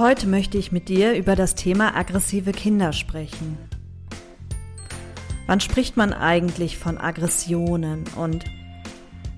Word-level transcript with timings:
Heute 0.00 0.28
möchte 0.28 0.56
ich 0.56 0.72
mit 0.72 0.88
dir 0.88 1.12
über 1.12 1.36
das 1.36 1.54
Thema 1.54 1.94
aggressive 1.94 2.52
Kinder 2.52 2.94
sprechen. 2.94 3.58
Wann 5.46 5.60
spricht 5.60 5.98
man 5.98 6.14
eigentlich 6.14 6.78
von 6.78 6.96
Aggressionen 6.96 8.04
und 8.16 8.46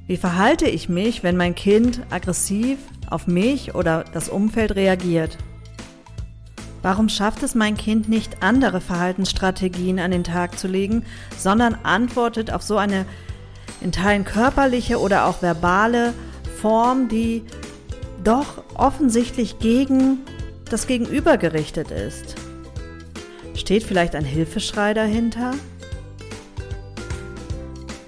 wie 0.07 0.17
verhalte 0.17 0.69
ich 0.69 0.89
mich, 0.89 1.25
wenn 1.25 1.37
mein 1.37 1.57
Kind 1.57 2.03
aggressiv 2.11 2.79
auf 3.11 3.27
mich 3.27 3.75
oder 3.75 4.05
das 4.13 4.29
Umfeld 4.29 4.77
reagiert? 4.77 5.37
Warum 6.81 7.09
schafft 7.09 7.43
es 7.43 7.57
mein 7.57 7.77
Kind 7.77 8.09
nicht, 8.09 8.45
andere 8.45 8.81
Verhaltensstrategien 8.81 9.99
an 9.99 10.13
den 10.13 10.23
Tag 10.23 10.61
zu 10.61 10.69
legen, 10.69 11.05
sondern 11.37 11.75
antwortet 11.83 12.53
auf 12.53 12.63
so 12.63 12.77
eine 12.77 13.05
in 13.81 13.91
Teilen 13.91 14.25
körperliche 14.25 15.01
oder 15.01 15.27
auch 15.27 15.43
verbale 15.43 16.15
Form, 16.61 17.09
die 17.09 17.43
doch 18.23 18.63
offensichtlich 18.77 19.59
gegen 19.59 20.19
das 20.73 20.87
Gegenüber 20.87 21.37
gerichtet 21.37 21.91
ist? 21.91 22.35
Steht 23.55 23.83
vielleicht 23.83 24.15
ein 24.15 24.25
Hilfeschrei 24.25 24.95
dahinter? 24.95 25.53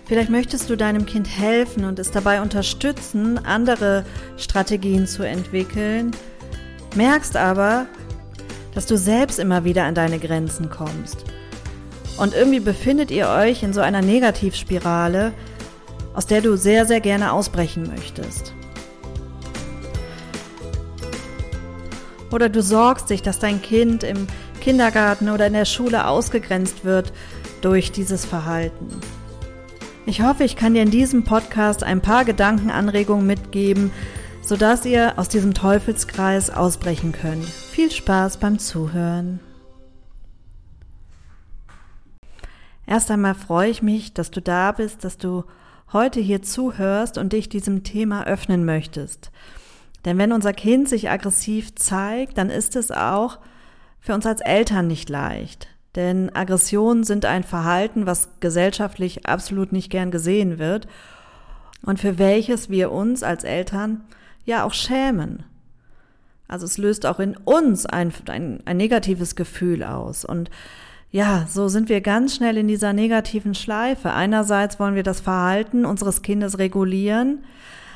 Vielleicht 0.06 0.30
möchtest 0.30 0.70
du 0.70 0.76
deinem 0.76 1.06
Kind 1.06 1.28
helfen 1.28 1.84
und 1.84 1.98
es 1.98 2.10
dabei 2.10 2.40
unterstützen, 2.40 3.38
andere 3.38 4.04
Strategien 4.36 5.06
zu 5.06 5.22
entwickeln, 5.22 6.12
merkst 6.94 7.36
aber, 7.36 7.86
dass 8.74 8.86
du 8.86 8.96
selbst 8.96 9.38
immer 9.38 9.64
wieder 9.64 9.84
an 9.84 9.94
deine 9.94 10.18
Grenzen 10.18 10.70
kommst. 10.70 11.24
Und 12.18 12.34
irgendwie 12.34 12.60
befindet 12.60 13.10
ihr 13.10 13.28
euch 13.28 13.62
in 13.62 13.72
so 13.72 13.80
einer 13.80 14.02
Negativspirale, 14.02 15.32
aus 16.14 16.26
der 16.26 16.40
du 16.40 16.56
sehr, 16.56 16.86
sehr 16.86 17.00
gerne 17.00 17.32
ausbrechen 17.32 17.90
möchtest. 17.92 18.53
Oder 22.30 22.48
du 22.48 22.62
sorgst 22.62 23.10
dich, 23.10 23.22
dass 23.22 23.38
dein 23.38 23.62
Kind 23.62 24.02
im 24.02 24.26
Kindergarten 24.60 25.28
oder 25.28 25.46
in 25.46 25.52
der 25.52 25.64
Schule 25.64 26.06
ausgegrenzt 26.06 26.84
wird 26.84 27.12
durch 27.60 27.92
dieses 27.92 28.24
Verhalten. 28.24 28.88
Ich 30.06 30.22
hoffe, 30.22 30.44
ich 30.44 30.56
kann 30.56 30.74
dir 30.74 30.82
in 30.82 30.90
diesem 30.90 31.24
Podcast 31.24 31.82
ein 31.82 32.00
paar 32.00 32.24
Gedankenanregungen 32.24 33.26
mitgeben, 33.26 33.90
sodass 34.42 34.84
ihr 34.84 35.18
aus 35.18 35.28
diesem 35.28 35.54
Teufelskreis 35.54 36.50
ausbrechen 36.50 37.12
könnt. 37.12 37.46
Viel 37.46 37.90
Spaß 37.90 38.36
beim 38.38 38.58
Zuhören. 38.58 39.40
Erst 42.86 43.10
einmal 43.10 43.34
freue 43.34 43.70
ich 43.70 43.80
mich, 43.80 44.12
dass 44.12 44.30
du 44.30 44.42
da 44.42 44.72
bist, 44.72 45.04
dass 45.04 45.16
du 45.16 45.44
heute 45.92 46.20
hier 46.20 46.42
zuhörst 46.42 47.16
und 47.16 47.32
dich 47.32 47.48
diesem 47.48 47.82
Thema 47.82 48.26
öffnen 48.26 48.64
möchtest. 48.64 49.30
Denn 50.04 50.18
wenn 50.18 50.32
unser 50.32 50.52
Kind 50.52 50.88
sich 50.88 51.10
aggressiv 51.10 51.74
zeigt, 51.74 52.38
dann 52.38 52.50
ist 52.50 52.76
es 52.76 52.90
auch 52.90 53.38
für 54.00 54.14
uns 54.14 54.26
als 54.26 54.40
Eltern 54.40 54.86
nicht 54.86 55.08
leicht. 55.08 55.68
Denn 55.94 56.34
Aggressionen 56.34 57.04
sind 57.04 57.24
ein 57.24 57.44
Verhalten, 57.44 58.06
was 58.06 58.28
gesellschaftlich 58.40 59.26
absolut 59.26 59.72
nicht 59.72 59.90
gern 59.90 60.10
gesehen 60.10 60.58
wird 60.58 60.88
und 61.82 62.00
für 62.00 62.18
welches 62.18 62.68
wir 62.68 62.90
uns 62.90 63.22
als 63.22 63.44
Eltern 63.44 64.02
ja 64.44 64.64
auch 64.64 64.74
schämen. 64.74 65.44
Also 66.48 66.66
es 66.66 66.78
löst 66.78 67.06
auch 67.06 67.20
in 67.20 67.36
uns 67.36 67.86
ein, 67.86 68.12
ein, 68.28 68.60
ein 68.64 68.76
negatives 68.76 69.36
Gefühl 69.36 69.82
aus. 69.82 70.24
Und 70.24 70.50
ja, 71.10 71.46
so 71.48 71.68
sind 71.68 71.88
wir 71.88 72.00
ganz 72.00 72.36
schnell 72.36 72.56
in 72.56 72.68
dieser 72.68 72.92
negativen 72.92 73.54
Schleife. 73.54 74.12
Einerseits 74.12 74.78
wollen 74.80 74.96
wir 74.96 75.04
das 75.04 75.20
Verhalten 75.20 75.86
unseres 75.86 76.22
Kindes 76.22 76.58
regulieren, 76.58 77.44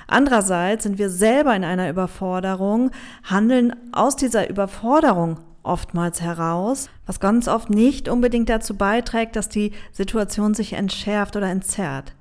Andererseits 0.08 0.84
sind 0.84 0.98
wir 0.98 1.10
selber 1.10 1.54
in 1.54 1.64
einer 1.64 1.90
Überforderung, 1.90 2.90
handeln 3.22 3.76
aus 3.92 4.16
dieser 4.16 4.48
Überforderung 4.48 5.38
oftmals 5.62 6.22
heraus, 6.22 6.88
was 7.04 7.20
ganz 7.20 7.46
oft 7.46 7.68
nicht 7.68 8.08
unbedingt 8.08 8.48
dazu 8.48 8.74
beiträgt, 8.74 9.36
dass 9.36 9.50
die 9.50 9.72
Situation 9.92 10.54
sich 10.54 10.72
entschärft 10.72 11.36
oder 11.36 11.50
entzerrt. 11.50 12.14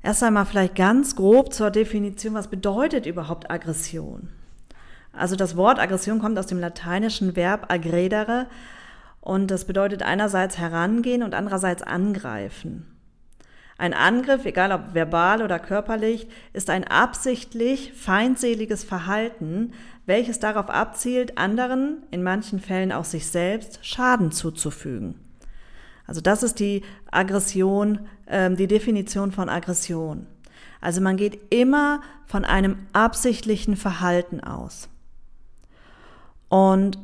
Erst 0.00 0.22
einmal 0.22 0.46
vielleicht 0.46 0.76
ganz 0.76 1.16
grob 1.16 1.52
zur 1.52 1.72
Definition, 1.72 2.34
was 2.34 2.46
bedeutet 2.46 3.04
überhaupt 3.04 3.50
Aggression? 3.50 4.28
Also 5.12 5.34
das 5.34 5.56
Wort 5.56 5.80
Aggression 5.80 6.20
kommt 6.20 6.38
aus 6.38 6.46
dem 6.46 6.60
lateinischen 6.60 7.34
Verb 7.34 7.66
aggredere 7.72 8.46
und 9.20 9.50
das 9.50 9.64
bedeutet 9.64 10.04
einerseits 10.04 10.56
herangehen 10.56 11.24
und 11.24 11.34
andererseits 11.34 11.82
angreifen. 11.82 12.95
Ein 13.78 13.92
Angriff, 13.92 14.46
egal 14.46 14.72
ob 14.72 14.94
verbal 14.94 15.42
oder 15.42 15.58
körperlich, 15.58 16.28
ist 16.54 16.70
ein 16.70 16.84
absichtlich 16.84 17.92
feindseliges 17.92 18.84
Verhalten, 18.84 19.72
welches 20.06 20.38
darauf 20.38 20.70
abzielt, 20.70 21.36
anderen, 21.36 22.02
in 22.10 22.22
manchen 22.22 22.60
Fällen 22.60 22.92
auch 22.92 23.04
sich 23.04 23.26
selbst, 23.26 23.84
Schaden 23.84 24.32
zuzufügen. 24.32 25.20
Also 26.06 26.20
das 26.20 26.42
ist 26.42 26.60
die 26.60 26.82
Aggression, 27.10 28.06
äh, 28.26 28.50
die 28.50 28.68
Definition 28.68 29.32
von 29.32 29.48
Aggression. 29.48 30.26
Also 30.80 31.00
man 31.00 31.16
geht 31.16 31.52
immer 31.52 32.00
von 32.26 32.44
einem 32.44 32.86
absichtlichen 32.92 33.76
Verhalten 33.76 34.40
aus. 34.40 34.88
Und 36.48 36.98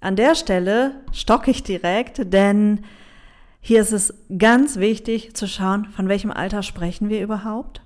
an 0.00 0.16
der 0.16 0.34
Stelle 0.34 0.92
stocke 1.12 1.50
ich 1.50 1.62
direkt, 1.62 2.32
denn 2.32 2.84
hier 3.66 3.80
ist 3.80 3.92
es 3.92 4.12
ganz 4.38 4.76
wichtig 4.76 5.34
zu 5.34 5.48
schauen, 5.48 5.86
von 5.86 6.06
welchem 6.06 6.30
Alter 6.30 6.62
sprechen 6.62 7.08
wir 7.08 7.22
überhaupt. 7.22 7.80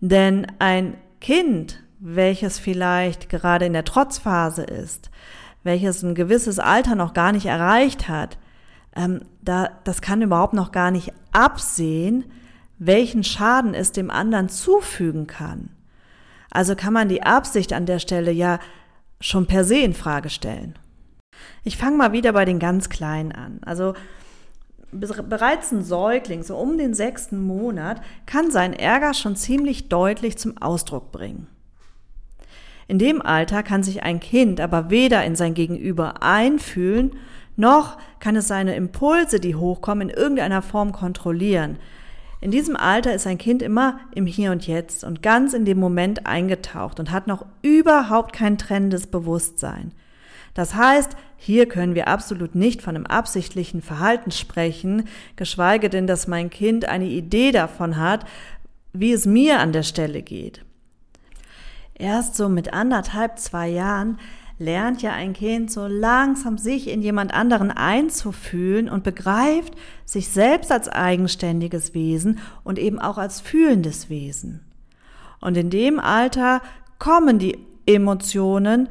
Denn 0.00 0.46
ein 0.58 0.96
Kind, 1.20 1.82
welches 1.98 2.58
vielleicht 2.58 3.28
gerade 3.28 3.66
in 3.66 3.74
der 3.74 3.84
Trotzphase 3.84 4.62
ist, 4.62 5.10
welches 5.64 6.02
ein 6.02 6.14
gewisses 6.14 6.58
Alter 6.58 6.94
noch 6.94 7.12
gar 7.12 7.32
nicht 7.32 7.44
erreicht 7.44 8.08
hat, 8.08 8.38
ähm, 8.96 9.20
da, 9.42 9.68
das 9.84 10.00
kann 10.00 10.22
überhaupt 10.22 10.54
noch 10.54 10.72
gar 10.72 10.90
nicht 10.90 11.12
absehen, 11.30 12.24
welchen 12.78 13.22
Schaden 13.22 13.74
es 13.74 13.92
dem 13.92 14.10
anderen 14.10 14.48
zufügen 14.48 15.26
kann. 15.26 15.68
Also 16.50 16.74
kann 16.74 16.94
man 16.94 17.10
die 17.10 17.22
Absicht 17.22 17.74
an 17.74 17.84
der 17.84 17.98
Stelle 17.98 18.32
ja 18.32 18.58
schon 19.20 19.44
per 19.44 19.64
se 19.64 19.76
in 19.76 19.92
Frage 19.92 20.30
stellen. 20.30 20.78
Ich 21.64 21.76
fange 21.76 21.98
mal 21.98 22.12
wieder 22.12 22.32
bei 22.32 22.46
den 22.46 22.58
ganz 22.58 22.88
Kleinen 22.88 23.32
an. 23.32 23.60
Also 23.62 23.92
bereits 24.92 25.72
ein 25.72 25.82
Säugling, 25.82 26.42
so 26.42 26.56
um 26.56 26.78
den 26.78 26.94
sechsten 26.94 27.44
Monat, 27.46 28.02
kann 28.26 28.50
seinen 28.50 28.74
Ärger 28.74 29.14
schon 29.14 29.36
ziemlich 29.36 29.88
deutlich 29.88 30.36
zum 30.38 30.58
Ausdruck 30.58 31.12
bringen. 31.12 31.46
In 32.88 32.98
dem 32.98 33.22
Alter 33.22 33.62
kann 33.62 33.84
sich 33.84 34.02
ein 34.02 34.18
Kind 34.18 34.60
aber 34.60 34.90
weder 34.90 35.24
in 35.24 35.36
sein 35.36 35.54
Gegenüber 35.54 36.22
einfühlen, 36.22 37.12
noch 37.56 37.98
kann 38.20 38.36
es 38.36 38.48
seine 38.48 38.74
Impulse, 38.74 39.38
die 39.38 39.54
hochkommen, 39.54 40.08
in 40.08 40.16
irgendeiner 40.16 40.62
Form 40.62 40.92
kontrollieren. 40.92 41.78
In 42.40 42.50
diesem 42.50 42.74
Alter 42.74 43.12
ist 43.14 43.26
ein 43.26 43.38
Kind 43.38 43.60
immer 43.60 44.00
im 44.14 44.26
Hier 44.26 44.50
und 44.50 44.66
Jetzt 44.66 45.04
und 45.04 45.22
ganz 45.22 45.52
in 45.52 45.66
dem 45.66 45.78
Moment 45.78 46.26
eingetaucht 46.26 46.98
und 46.98 47.10
hat 47.10 47.26
noch 47.26 47.44
überhaupt 47.60 48.32
kein 48.32 48.56
trennendes 48.56 49.06
Bewusstsein. 49.06 49.92
Das 50.54 50.74
heißt, 50.74 51.16
hier 51.42 51.66
können 51.66 51.94
wir 51.94 52.06
absolut 52.06 52.54
nicht 52.54 52.82
von 52.82 52.94
einem 52.94 53.06
absichtlichen 53.06 53.80
Verhalten 53.80 54.30
sprechen, 54.30 55.08
geschweige 55.36 55.88
denn, 55.88 56.06
dass 56.06 56.26
mein 56.26 56.50
Kind 56.50 56.84
eine 56.84 57.06
Idee 57.06 57.50
davon 57.50 57.96
hat, 57.96 58.26
wie 58.92 59.10
es 59.10 59.24
mir 59.24 59.58
an 59.58 59.72
der 59.72 59.82
Stelle 59.82 60.20
geht. 60.20 60.62
Erst 61.94 62.36
so 62.36 62.50
mit 62.50 62.74
anderthalb, 62.74 63.38
zwei 63.38 63.68
Jahren 63.68 64.18
lernt 64.58 65.00
ja 65.00 65.12
ein 65.12 65.32
Kind 65.32 65.72
so 65.72 65.86
langsam 65.86 66.58
sich 66.58 66.88
in 66.90 67.00
jemand 67.00 67.32
anderen 67.32 67.70
einzufühlen 67.70 68.90
und 68.90 69.02
begreift 69.02 69.72
sich 70.04 70.28
selbst 70.28 70.70
als 70.70 70.90
eigenständiges 70.90 71.94
Wesen 71.94 72.40
und 72.64 72.78
eben 72.78 72.98
auch 72.98 73.16
als 73.16 73.40
fühlendes 73.40 74.10
Wesen. 74.10 74.60
Und 75.40 75.56
in 75.56 75.70
dem 75.70 75.98
Alter 75.98 76.60
kommen 76.98 77.38
die 77.38 77.56
Emotionen 77.86 78.90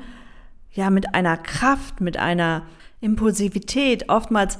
ja 0.72 0.90
mit 0.90 1.14
einer 1.16 1.38
Kraft, 1.38 2.02
mit 2.02 2.18
einer 2.18 2.64
Impulsivität, 3.02 4.10
oftmals 4.10 4.60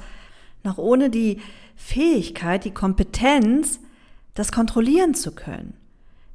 noch 0.62 0.78
ohne 0.78 1.10
die 1.10 1.40
Fähigkeit, 1.76 2.64
die 2.64 2.72
Kompetenz, 2.72 3.80
das 4.34 4.52
kontrollieren 4.52 5.14
zu 5.14 5.34
können. 5.34 5.74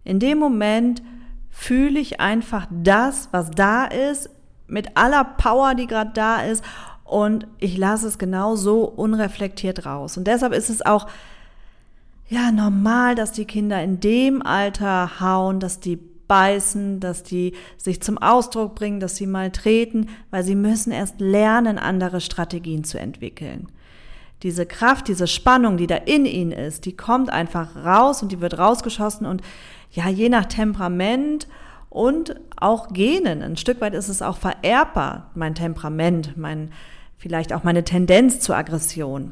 In 0.04 0.20
dem 0.20 0.38
Moment 0.38 1.02
fühle 1.50 2.00
ich 2.00 2.20
einfach 2.20 2.68
das, 2.70 3.30
was 3.32 3.52
da 3.52 3.86
ist, 3.86 4.30
mit 4.68 4.98
aller 4.98 5.24
Power, 5.24 5.76
die 5.76 5.88
gerade 5.88 6.12
da 6.14 6.42
ist 6.42 6.64
und 7.04 7.48
ich 7.60 7.78
lasse 7.78 8.08
es 8.08 8.18
genau 8.18 8.56
so 8.56 8.84
unreflektiert 8.84 9.86
raus. 9.86 10.18
Und 10.18 10.26
deshalb 10.26 10.54
ist 10.54 10.70
es 10.70 10.84
auch 10.84 11.08
ja 12.28 12.52
normal, 12.52 13.14
dass 13.14 13.32
die 13.32 13.46
Kinder 13.46 13.82
in 13.84 14.00
dem 14.00 14.42
Alter 14.42 15.20
hauen, 15.20 15.60
dass 15.60 15.80
die 15.80 16.00
beißen, 16.28 17.00
dass 17.00 17.24
die 17.24 17.54
sich 17.78 18.02
zum 18.02 18.18
Ausdruck 18.18 18.76
bringen, 18.76 19.00
dass 19.00 19.16
sie 19.16 19.28
mal 19.28 19.52
treten, 19.52 20.10
weil 20.32 20.44
sie 20.44 20.56
müssen 20.56 20.92
erst 20.92 21.20
lernen, 21.20 21.78
andere 21.78 22.22
Strategien 22.22 22.84
zu 22.84 23.00
entwickeln. 23.00 23.68
Diese 24.44 24.66
Kraft, 24.66 25.08
diese 25.08 25.28
Spannung, 25.28 25.78
die 25.78 25.88
da 25.88 25.96
in 25.96 26.26
ihnen 26.26 26.52
ist, 26.52 26.86
die 26.86 26.96
kommt 26.96 27.30
einfach 27.30 27.76
raus 27.76 28.22
und 28.22 28.32
die 28.32 28.42
wird 28.42 28.58
rausgeschossen 28.58 29.26
und 29.26 29.42
ja, 29.92 30.10
je 30.10 30.30
nach 30.30 30.46
Temperament 30.46 31.48
und 31.90 32.36
auch 32.58 32.90
Genen. 32.92 33.42
Ein 33.42 33.58
Stück 33.58 33.80
weit 33.80 33.94
ist 33.94 34.10
es 34.10 34.22
auch 34.22 34.38
vererbbar, 34.38 35.32
mein 35.34 35.56
Temperament, 35.56 36.36
mein, 36.36 36.72
vielleicht 37.18 37.54
auch 37.54 37.64
meine 37.64 37.86
Tendenz 37.86 38.42
zur 38.42 38.58
Aggression. 38.58 39.32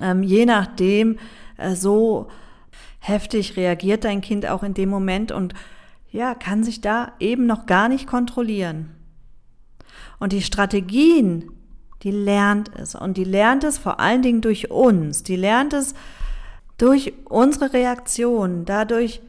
Ähm, 0.00 0.22
je 0.22 0.46
nachdem, 0.46 1.18
äh, 1.56 1.74
so 1.74 2.28
heftig 3.00 3.56
reagiert 3.56 4.04
dein 4.04 4.20
Kind 4.20 4.46
auch 4.46 4.62
in 4.62 4.74
dem 4.74 4.88
Moment 4.88 5.32
und 5.32 5.54
ja, 6.14 6.36
kann 6.36 6.62
sich 6.62 6.80
da 6.80 7.12
eben 7.18 7.44
noch 7.44 7.66
gar 7.66 7.88
nicht 7.88 8.06
kontrollieren. 8.06 8.90
Und 10.20 10.32
die 10.32 10.42
Strategien, 10.42 11.50
die 12.04 12.12
lernt 12.12 12.70
es. 12.76 12.94
Und 12.94 13.16
die 13.16 13.24
lernt 13.24 13.64
es 13.64 13.78
vor 13.78 13.98
allen 13.98 14.22
Dingen 14.22 14.40
durch 14.40 14.70
uns. 14.70 15.24
Die 15.24 15.34
lernt 15.34 15.72
es 15.72 15.94
durch 16.78 17.14
unsere 17.24 17.72
Reaktion, 17.72 18.64
dadurch, 18.64 19.22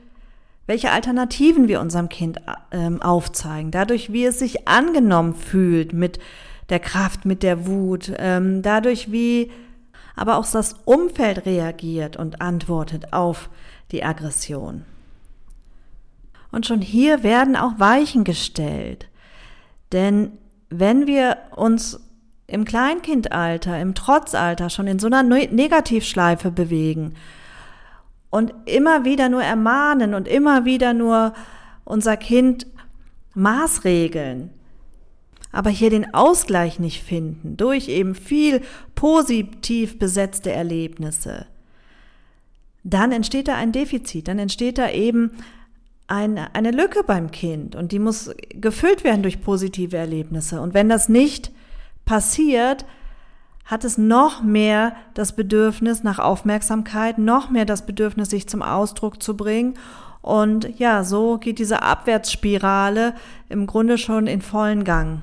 welche 0.68 0.92
Alternativen 0.92 1.68
wir 1.68 1.82
unserem 1.82 2.08
Kind 2.08 2.40
ähm, 2.70 3.02
aufzeigen, 3.02 3.72
dadurch, 3.72 4.14
wie 4.14 4.26
es 4.26 4.38
sich 4.38 4.68
angenommen 4.68 5.34
fühlt 5.34 5.92
mit 5.92 6.20
der 6.70 6.80
Kraft, 6.80 7.26
mit 7.26 7.42
der 7.42 7.66
Wut, 7.66 8.14
ähm, 8.20 8.62
dadurch, 8.62 9.12
wie 9.12 9.52
aber 10.16 10.38
auch 10.38 10.46
das 10.50 10.76
Umfeld 10.86 11.48
reagiert 11.48 12.16
und 12.16 12.42
antwortet 12.42 13.12
auf 13.12 13.50
die 13.92 14.04
Aggression. 14.04 14.86
Und 16.56 16.66
schon 16.66 16.80
hier 16.80 17.22
werden 17.22 17.58
auch 17.58 17.80
Weichen 17.80 18.24
gestellt. 18.24 19.10
Denn 19.92 20.32
wenn 20.70 21.06
wir 21.06 21.36
uns 21.54 22.00
im 22.48 22.64
Kleinkindalter, 22.64 23.78
im 23.82 23.94
Trotzalter 23.94 24.70
schon 24.70 24.88
in 24.88 24.98
so 24.98 25.08
einer 25.08 25.22
Negativschleife 25.22 26.52
bewegen 26.52 27.16
und 28.30 28.54
immer 28.68 29.04
wieder 29.04 29.28
nur 29.28 29.44
ermahnen 29.44 30.14
und 30.14 30.30
immer 30.30 30.64
wieder 30.64 30.94
nur 30.94 31.34
unser 31.84 32.16
Kind 32.16 32.68
maßregeln, 33.34 34.50
aber 35.52 35.72
hier 35.72 35.90
den 35.90 36.14
Ausgleich 36.14 36.80
nicht 36.80 37.04
finden 37.04 37.58
durch 37.58 37.90
eben 37.90 38.16
viel 38.16 38.62
positiv 38.96 40.00
besetzte 40.00 40.54
Erlebnisse, 40.54 41.48
dann 42.86 43.12
entsteht 43.12 43.50
da 43.50 43.56
ein 43.56 43.74
Defizit, 43.74 44.30
dann 44.30 44.40
entsteht 44.40 44.78
da 44.78 44.90
eben 44.90 45.32
eine, 46.08 46.54
eine 46.54 46.72
Lücke 46.72 47.04
beim 47.04 47.32
Kind 47.32 47.76
und 47.76 47.92
die 47.92 48.00
muss 48.00 48.32
gefüllt 48.50 49.04
werden 49.04 49.24
durch 49.24 49.42
positive 49.42 49.98
Erlebnisse. 49.98 50.62
Und 50.62 50.74
wenn 50.74 50.90
das 50.90 51.10
nicht 51.10 51.52
passiert, 52.06 52.86
hat 53.66 53.84
es 53.84 53.98
noch 53.98 54.44
mehr 54.44 54.96
das 55.16 55.36
Bedürfnis 55.36 56.04
nach 56.04 56.20
Aufmerksamkeit, 56.20 57.18
noch 57.18 57.50
mehr 57.50 57.66
das 57.66 57.86
Bedürfnis, 57.86 58.30
sich 58.30 58.48
zum 58.48 58.62
Ausdruck 58.62 59.24
zu 59.24 59.36
bringen. 59.36 59.74
Und 60.22 60.80
ja, 60.80 61.04
so 61.04 61.40
geht 61.40 61.58
diese 61.58 61.82
Abwärtsspirale 61.82 63.16
im 63.50 63.66
Grunde 63.66 63.98
schon 63.98 64.28
in 64.28 64.42
vollen 64.42 64.84
Gang. 64.84 65.22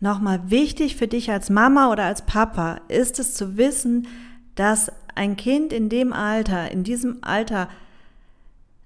Nochmal 0.00 0.50
wichtig 0.50 0.96
für 0.96 1.08
dich 1.08 1.30
als 1.30 1.48
Mama 1.48 1.90
oder 1.90 2.04
als 2.04 2.22
Papa 2.22 2.80
ist 2.88 3.18
es 3.18 3.34
zu 3.34 3.56
wissen, 3.56 4.06
dass 4.54 4.92
ein 5.14 5.36
Kind 5.36 5.72
in 5.72 5.88
dem 5.88 6.12
Alter, 6.12 6.70
in 6.70 6.84
diesem 6.84 7.18
Alter 7.22 7.68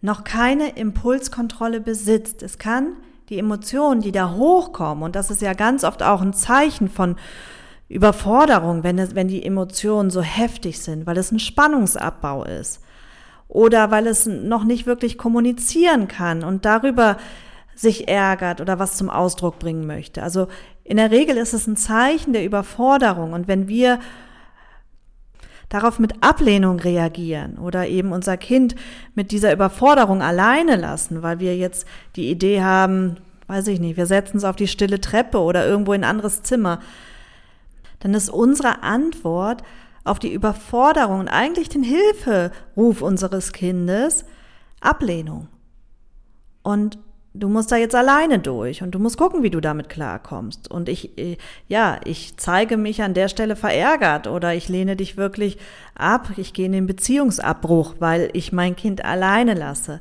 noch 0.00 0.24
keine 0.24 0.70
Impulskontrolle 0.70 1.80
besitzt. 1.80 2.42
Es 2.42 2.58
kann 2.58 2.96
die 3.28 3.38
Emotionen, 3.38 4.00
die 4.00 4.12
da 4.12 4.32
hochkommen, 4.32 5.02
und 5.02 5.16
das 5.16 5.30
ist 5.30 5.42
ja 5.42 5.52
ganz 5.52 5.84
oft 5.84 6.02
auch 6.02 6.20
ein 6.20 6.32
Zeichen 6.32 6.88
von 6.88 7.16
Überforderung, 7.88 8.82
wenn, 8.82 8.98
es, 8.98 9.14
wenn 9.14 9.28
die 9.28 9.44
Emotionen 9.44 10.10
so 10.10 10.20
heftig 10.22 10.80
sind, 10.80 11.06
weil 11.06 11.18
es 11.18 11.30
ein 11.30 11.38
Spannungsabbau 11.38 12.44
ist 12.44 12.80
oder 13.48 13.90
weil 13.90 14.06
es 14.06 14.26
noch 14.26 14.64
nicht 14.64 14.86
wirklich 14.86 15.18
kommunizieren 15.18 16.08
kann 16.08 16.42
und 16.42 16.64
darüber 16.64 17.16
sich 17.76 18.08
ärgert 18.08 18.60
oder 18.60 18.78
was 18.78 18.96
zum 18.96 19.10
Ausdruck 19.10 19.58
bringen 19.58 19.86
möchte. 19.86 20.22
Also 20.22 20.48
in 20.82 20.96
der 20.96 21.10
Regel 21.10 21.36
ist 21.36 21.52
es 21.52 21.66
ein 21.66 21.76
Zeichen 21.76 22.32
der 22.32 22.44
Überforderung 22.44 23.34
und 23.34 23.48
wenn 23.48 23.68
wir 23.68 24.00
darauf 25.68 25.98
mit 25.98 26.22
Ablehnung 26.22 26.78
reagieren 26.78 27.58
oder 27.58 27.88
eben 27.88 28.12
unser 28.12 28.36
Kind 28.36 28.76
mit 29.14 29.32
dieser 29.32 29.52
Überforderung 29.52 30.22
alleine 30.22 30.76
lassen, 30.76 31.22
weil 31.22 31.40
wir 31.40 31.56
jetzt 31.56 31.86
die 32.14 32.30
Idee 32.30 32.62
haben, 32.62 33.16
weiß 33.48 33.66
ich 33.68 33.80
nicht, 33.80 33.96
wir 33.96 34.06
setzen 34.06 34.36
es 34.36 34.44
auf 34.44 34.56
die 34.56 34.68
stille 34.68 35.00
Treppe 35.00 35.38
oder 35.38 35.66
irgendwo 35.66 35.92
in 35.92 36.04
ein 36.04 36.10
anderes 36.10 36.42
Zimmer, 36.42 36.80
dann 38.00 38.14
ist 38.14 38.30
unsere 38.30 38.82
Antwort 38.82 39.62
auf 40.04 40.18
die 40.18 40.32
Überforderung 40.32 41.20
und 41.20 41.28
eigentlich 41.28 41.68
den 41.68 41.82
Hilferuf 41.82 43.02
unseres 43.02 43.52
Kindes 43.52 44.24
Ablehnung. 44.80 45.48
Und 46.62 46.98
du 47.38 47.48
musst 47.48 47.70
da 47.70 47.76
jetzt 47.76 47.94
alleine 47.94 48.38
durch 48.38 48.82
und 48.82 48.92
du 48.92 48.98
musst 48.98 49.18
gucken, 49.18 49.42
wie 49.42 49.50
du 49.50 49.60
damit 49.60 49.88
klarkommst. 49.88 50.70
Und 50.70 50.88
ich, 50.88 51.18
äh, 51.18 51.36
ja, 51.68 52.00
ich 52.04 52.36
zeige 52.36 52.76
mich 52.76 53.02
an 53.02 53.14
der 53.14 53.28
Stelle 53.28 53.56
verärgert 53.56 54.26
oder 54.26 54.54
ich 54.54 54.68
lehne 54.68 54.96
dich 54.96 55.16
wirklich 55.16 55.58
ab, 55.94 56.30
ich 56.36 56.52
gehe 56.52 56.66
in 56.66 56.72
den 56.72 56.86
Beziehungsabbruch, 56.86 57.96
weil 57.98 58.30
ich 58.32 58.52
mein 58.52 58.76
Kind 58.76 59.04
alleine 59.04 59.54
lasse. 59.54 60.00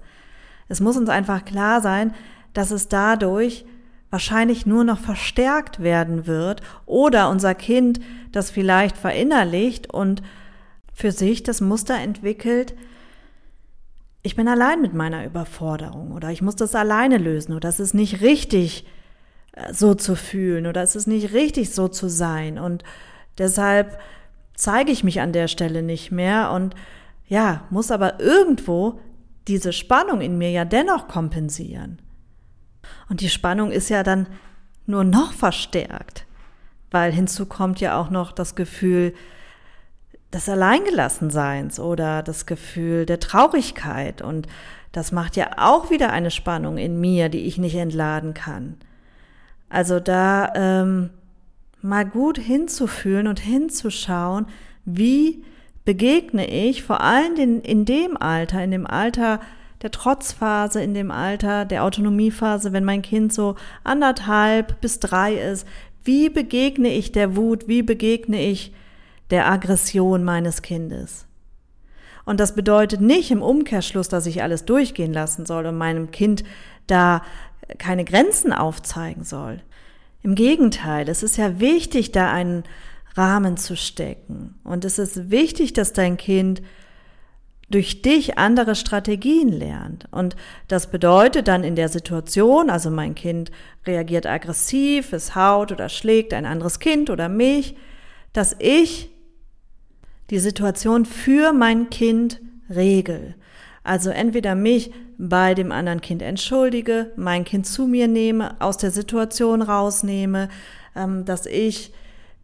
Es 0.68 0.80
muss 0.80 0.98
uns 0.98 1.10
einfach 1.10 1.46
klar 1.46 1.82
sein, 1.82 2.14
dass 2.54 2.72
es 2.72 2.88
dadurch 2.88 3.66
wahrscheinlich 4.10 4.66
nur 4.66 4.84
noch 4.84 5.00
verstärkt 5.00 5.82
werden 5.82 6.26
wird 6.26 6.62
oder 6.86 7.30
unser 7.30 7.54
Kind 7.54 8.00
das 8.32 8.50
vielleicht 8.50 8.98
verinnerlicht 8.98 9.94
und 9.94 10.24
für 10.94 11.12
sich 11.12 11.44
das 11.44 11.60
Muster 11.60 11.96
entwickelt, 12.00 12.76
ich 14.26 14.36
bin 14.36 14.48
allein 14.48 14.82
mit 14.82 14.96
meiner 14.96 15.24
Überforderung 15.24 16.12
oder 16.12 16.32
ich 16.32 16.42
muss 16.42 16.56
das 16.56 16.74
alleine 16.74 17.20
lösen 17.20 17.54
oder 17.54 17.70
es 17.70 17.80
ist 17.80 17.94
nicht 17.94 18.22
richtig 18.22 18.88
äh, 19.52 19.72
so 19.72 19.94
zu 19.94 20.16
fühlen 20.16 20.66
oder 20.66 20.82
es 20.82 20.96
ist 20.96 21.06
nicht 21.06 21.32
richtig 21.34 21.72
so 21.72 21.88
zu 21.88 22.10
sein 22.10 22.58
und 22.58 22.84
deshalb 23.38 24.00
zeige 24.56 24.92
ich 24.92 25.04
mich 25.04 25.22
an 25.22 25.32
der 25.32 25.48
Stelle 25.48 25.84
nicht 25.84 26.12
mehr 26.12 26.52
und 26.52 26.74
ja, 27.28 27.66
muss 27.70 27.92
aber 27.92 28.20
irgendwo 28.20 29.00
diese 29.48 29.72
Spannung 29.72 30.22
in 30.22 30.40
mir 30.40 30.50
ja 30.50 30.66
dennoch 30.66 31.08
kompensieren. 31.08 32.02
Und 33.10 33.22
die 33.22 33.30
Spannung 33.30 33.70
ist 33.70 33.90
ja 33.90 34.02
dann 34.02 34.26
nur 34.88 35.04
noch 35.04 35.34
verstärkt, 35.34 36.26
weil 36.90 37.12
hinzu 37.12 37.46
kommt 37.46 37.80
ja 37.80 38.00
auch 38.00 38.10
noch 38.10 38.32
das 38.32 38.56
Gefühl 38.56 39.14
des 40.36 40.50
Alleingelassenseins 40.50 41.80
oder 41.80 42.22
das 42.22 42.46
Gefühl 42.46 43.06
der 43.06 43.20
Traurigkeit. 43.20 44.22
Und 44.22 44.48
das 44.92 45.12
macht 45.12 45.36
ja 45.36 45.52
auch 45.58 45.90
wieder 45.90 46.12
eine 46.12 46.30
Spannung 46.30 46.78
in 46.78 47.00
mir, 47.00 47.30
die 47.30 47.46
ich 47.46 47.58
nicht 47.58 47.76
entladen 47.76 48.34
kann. 48.34 48.76
Also 49.70 50.00
da 50.00 50.52
ähm, 50.56 51.10
mal 51.82 52.06
gut 52.06 52.38
hinzufühlen 52.38 53.28
und 53.28 53.40
hinzuschauen, 53.40 54.48
wie 54.84 55.44
begegne 55.86 56.48
ich 56.48 56.84
vor 56.84 57.02
allem 57.02 57.36
in, 57.36 57.62
in 57.62 57.86
dem 57.86 58.18
Alter, 58.18 58.64
in 58.64 58.72
dem 58.72 58.86
Alter 58.86 59.40
der 59.82 59.92
Trotzphase, 59.92 60.82
in 60.82 60.94
dem 60.94 61.12
Alter 61.12 61.64
der 61.64 61.84
Autonomiephase, 61.84 62.74
wenn 62.74 62.84
mein 62.84 63.02
Kind 63.02 63.34
so 63.34 63.56
anderthalb 63.84 64.82
bis 64.82 65.00
drei 65.00 65.36
ist, 65.36 65.68
wie 66.04 66.30
begegne 66.30 66.90
ich 66.90 67.12
der 67.12 67.36
Wut, 67.36 67.68
wie 67.68 67.84
begegne 67.84 68.42
ich 68.42 68.74
der 69.30 69.50
Aggression 69.50 70.24
meines 70.24 70.62
Kindes? 70.62 71.26
Und 72.26 72.40
das 72.40 72.56
bedeutet 72.56 73.02
nicht 73.02 73.32
im 73.32 73.42
Umkehrschluss, 73.42 74.08
dass 74.10 74.26
ich 74.26 74.42
alles 74.42 74.66
durchgehen 74.66 75.14
lassen 75.14 75.46
soll 75.46 75.68
und 75.68 75.78
meinem 75.78 76.12
Kind 76.12 76.44
da 76.88 77.22
keine 77.78 78.04
Grenzen 78.04 78.52
aufzeigen 78.52 79.24
soll. 79.24 79.62
Im 80.24 80.36
Gegenteil, 80.36 81.08
es 81.08 81.24
ist 81.24 81.38
ja 81.38 81.60
wichtig, 81.60 82.12
da 82.12 82.32
einen 82.32 82.64
Rahmen 83.16 83.58
zu 83.58 83.78
stecken. 83.78 84.56
Und 84.64 84.86
es 84.86 85.00
ist 85.00 85.30
wichtig, 85.30 85.74
dass 85.74 85.94
dein 85.94 86.18
Kind 86.18 86.62
durch 87.70 88.02
dich 88.02 88.38
andere 88.38 88.76
Strategien 88.76 89.50
lernt. 89.50 90.08
Und 90.12 90.36
das 90.68 90.92
bedeutet 90.92 91.48
dann 91.48 91.64
in 91.64 91.76
der 91.76 91.90
Situation, 91.90 92.70
also 92.70 92.92
mein 92.92 93.16
Kind 93.16 93.52
reagiert 93.86 94.28
aggressiv, 94.28 95.14
es 95.14 95.36
haut 95.36 95.72
oder 95.72 95.90
schlägt 95.90 96.34
ein 96.34 96.46
anderes 96.46 96.80
Kind 96.80 97.10
oder 97.10 97.30
mich, 97.30 97.76
dass 98.34 98.56
ich 98.60 99.10
die 100.30 100.40
Situation 100.40 101.06
für 101.06 101.54
mein 101.54 101.90
Kind 101.90 102.42
regel. 102.70 103.36
Also 103.84 104.10
entweder 104.10 104.56
mich 104.56 104.92
bei 105.18 105.54
dem 105.54 105.72
anderen 105.72 106.02
Kind 106.02 106.22
entschuldige, 106.22 107.12
mein 107.16 107.46
Kind 107.46 107.68
zu 107.68 107.88
mir 107.88 108.08
nehme, 108.08 108.60
aus 108.60 108.78
der 108.78 108.92
Situation 108.92 109.62
rausnehme, 109.62 110.50
ähm, 110.96 111.26
dass 111.26 111.46
ich 111.46 111.94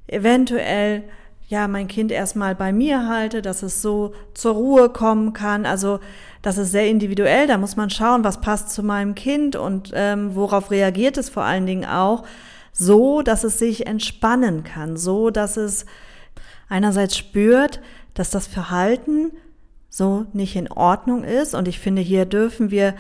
eventuell 0.07 1.03
ja 1.47 1.67
mein 1.67 1.87
Kind 1.87 2.11
erstmal 2.11 2.55
bei 2.55 2.71
mir 2.71 3.07
halte, 3.07 3.41
dass 3.41 3.61
es 3.61 3.81
so 3.81 4.13
zur 4.33 4.53
Ruhe 4.53 4.89
kommen 4.89 5.33
kann. 5.33 5.65
Also 5.65 5.99
das 6.41 6.57
ist 6.57 6.71
sehr 6.71 6.87
individuell. 6.87 7.45
Da 7.47 7.57
muss 7.57 7.75
man 7.75 7.89
schauen, 7.89 8.23
was 8.23 8.39
passt 8.39 8.69
zu 8.69 8.83
meinem 8.83 9.15
Kind 9.15 9.55
und 9.55 9.91
ähm, 9.93 10.35
worauf 10.35 10.71
reagiert 10.71 11.17
es 11.17 11.29
vor 11.29 11.43
allen 11.43 11.65
Dingen 11.65 11.85
auch, 11.85 12.23
so 12.71 13.21
dass 13.21 13.43
es 13.43 13.59
sich 13.59 13.85
entspannen 13.85 14.63
kann, 14.63 14.95
so 14.95 15.29
dass 15.29 15.57
es 15.57 15.85
einerseits 16.71 17.17
spürt, 17.17 17.81
dass 18.13 18.29
das 18.29 18.47
Verhalten 18.47 19.31
so 19.89 20.25
nicht 20.33 20.55
in 20.55 20.71
Ordnung 20.71 21.23
ist. 21.23 21.53
Und 21.53 21.67
ich 21.67 21.79
finde, 21.79 22.01
hier 22.01 22.25
dürfen 22.25 22.71
wir 22.71 22.95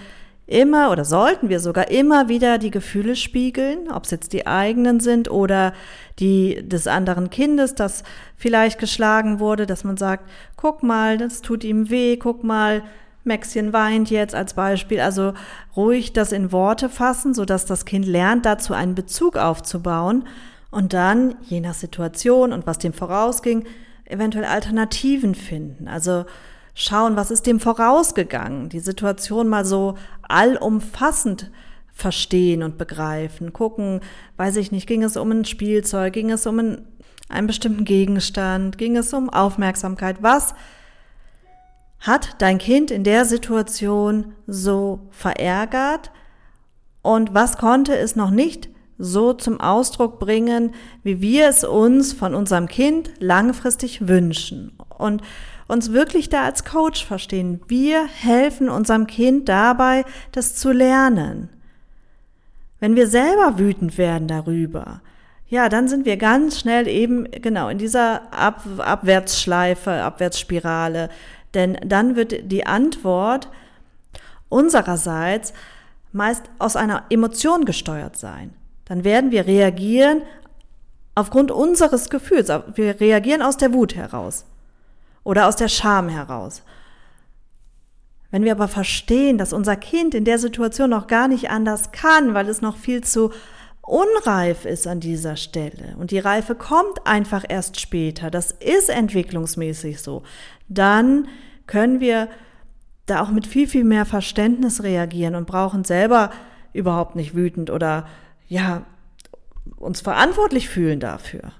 immer 0.45 0.91
oder 0.91 1.05
sollten 1.05 1.47
wir 1.47 1.61
sogar 1.61 1.89
immer 1.89 2.27
wieder 2.27 2.57
die 2.57 2.71
Gefühle 2.71 3.15
spiegeln, 3.15 3.89
ob 3.89 4.03
es 4.03 4.11
jetzt 4.11 4.33
die 4.33 4.45
eigenen 4.45 4.99
sind 4.99 5.31
oder 5.31 5.73
die 6.19 6.67
des 6.67 6.87
anderen 6.87 7.29
Kindes, 7.29 7.73
das 7.73 8.03
vielleicht 8.35 8.77
geschlagen 8.77 9.39
wurde, 9.39 9.65
dass 9.65 9.85
man 9.85 9.95
sagt, 9.95 10.29
guck 10.57 10.83
mal, 10.83 11.17
das 11.17 11.41
tut 11.41 11.63
ihm 11.63 11.89
weh, 11.89 12.17
guck 12.17 12.43
mal, 12.43 12.83
Maxchen 13.23 13.71
weint 13.71 14.09
jetzt 14.09 14.35
als 14.35 14.55
Beispiel. 14.55 14.99
Also 14.99 15.33
ruhig 15.77 16.11
das 16.11 16.33
in 16.33 16.51
Worte 16.51 16.89
fassen, 16.89 17.33
sodass 17.33 17.65
das 17.65 17.85
Kind 17.85 18.05
lernt, 18.05 18.45
dazu 18.45 18.73
einen 18.73 18.95
Bezug 18.95 19.37
aufzubauen 19.37 20.25
und 20.71 20.93
dann, 20.93 21.35
je 21.41 21.59
nach 21.59 21.73
Situation 21.73 22.53
und 22.53 22.65
was 22.65 22.79
dem 22.79 22.93
vorausging, 22.93 23.65
eventuell 24.05 24.45
Alternativen 24.45 25.35
finden. 25.35 25.87
Also 25.87 26.25
schauen, 26.73 27.15
was 27.15 27.31
ist 27.31 27.45
dem 27.45 27.59
vorausgegangen, 27.59 28.69
die 28.69 28.79
Situation 28.79 29.47
mal 29.47 29.65
so 29.65 29.95
allumfassend 30.23 31.51
verstehen 31.93 32.63
und 32.63 32.77
begreifen, 32.77 33.53
gucken, 33.53 33.99
weiß 34.37 34.55
ich 34.55 34.71
nicht, 34.71 34.87
ging 34.87 35.03
es 35.03 35.17
um 35.17 35.31
ein 35.31 35.45
Spielzeug, 35.45 36.13
ging 36.13 36.31
es 36.31 36.47
um 36.47 36.59
einen, 36.59 36.87
einen 37.29 37.47
bestimmten 37.47 37.85
Gegenstand, 37.85 38.77
ging 38.77 38.95
es 38.95 39.13
um 39.13 39.29
Aufmerksamkeit, 39.29 40.23
was 40.23 40.55
hat 41.99 42.35
dein 42.39 42.57
Kind 42.57 42.89
in 42.89 43.03
der 43.03 43.25
Situation 43.25 44.33
so 44.47 45.07
verärgert? 45.11 46.11
Und 47.03 47.33
was 47.33 47.57
konnte 47.57 47.95
es 47.95 48.15
noch 48.15 48.31
nicht 48.31 48.69
so 49.01 49.33
zum 49.33 49.59
Ausdruck 49.59 50.19
bringen, 50.19 50.73
wie 51.03 51.21
wir 51.21 51.47
es 51.47 51.63
uns 51.63 52.13
von 52.13 52.35
unserem 52.35 52.67
Kind 52.67 53.11
langfristig 53.19 54.07
wünschen. 54.07 54.77
Und 54.97 55.21
uns 55.67 55.91
wirklich 55.93 56.29
da 56.29 56.43
als 56.43 56.65
Coach 56.65 57.05
verstehen. 57.05 57.61
Wir 57.67 58.05
helfen 58.05 58.69
unserem 58.69 59.07
Kind 59.07 59.47
dabei, 59.47 60.03
das 60.33 60.55
zu 60.55 60.71
lernen. 60.71 61.49
Wenn 62.79 62.95
wir 62.95 63.07
selber 63.07 63.57
wütend 63.57 63.97
werden 63.97 64.27
darüber, 64.27 65.01
ja, 65.47 65.69
dann 65.69 65.87
sind 65.87 66.05
wir 66.05 66.17
ganz 66.17 66.59
schnell 66.59 66.87
eben 66.87 67.29
genau 67.29 67.69
in 67.69 67.77
dieser 67.77 68.33
Ab 68.33 68.63
Abwärtsschleife, 68.77 69.91
Abwärtsspirale. 69.91 71.09
Denn 71.53 71.77
dann 71.85 72.15
wird 72.15 72.51
die 72.51 72.65
Antwort 72.65 73.49
unsererseits 74.49 75.53
meist 76.11 76.43
aus 76.59 76.75
einer 76.75 77.03
Emotion 77.09 77.65
gesteuert 77.65 78.17
sein. 78.17 78.53
Dann 78.91 79.05
werden 79.05 79.31
wir 79.31 79.47
reagieren 79.47 80.21
aufgrund 81.15 81.49
unseres 81.49 82.09
Gefühls. 82.09 82.49
Wir 82.75 82.99
reagieren 82.99 83.41
aus 83.41 83.55
der 83.55 83.71
Wut 83.71 83.95
heraus 83.95 84.43
oder 85.23 85.47
aus 85.47 85.55
der 85.55 85.69
Scham 85.69 86.09
heraus. 86.09 86.61
Wenn 88.31 88.43
wir 88.43 88.51
aber 88.51 88.67
verstehen, 88.67 89.37
dass 89.37 89.53
unser 89.53 89.77
Kind 89.77 90.13
in 90.13 90.25
der 90.25 90.39
Situation 90.39 90.89
noch 90.89 91.07
gar 91.07 91.29
nicht 91.29 91.49
anders 91.49 91.93
kann, 91.93 92.33
weil 92.33 92.49
es 92.49 92.59
noch 92.59 92.75
viel 92.75 93.01
zu 93.01 93.31
unreif 93.81 94.65
ist 94.65 94.85
an 94.87 94.99
dieser 94.99 95.37
Stelle 95.37 95.95
und 95.97 96.11
die 96.11 96.19
Reife 96.19 96.53
kommt 96.53 97.07
einfach 97.07 97.45
erst 97.47 97.79
später, 97.79 98.29
das 98.29 98.51
ist 98.51 98.89
entwicklungsmäßig 98.89 100.01
so, 100.01 100.23
dann 100.67 101.29
können 101.65 102.01
wir 102.01 102.27
da 103.05 103.23
auch 103.23 103.29
mit 103.29 103.47
viel, 103.47 103.69
viel 103.69 103.85
mehr 103.85 104.03
Verständnis 104.05 104.83
reagieren 104.83 105.35
und 105.35 105.47
brauchen 105.47 105.85
selber 105.85 106.29
überhaupt 106.73 107.15
nicht 107.15 107.33
wütend 107.33 107.69
oder 107.69 108.05
ja, 108.51 108.85
uns 109.77 110.01
verantwortlich 110.01 110.67
fühlen 110.67 110.99
dafür. 110.99 111.53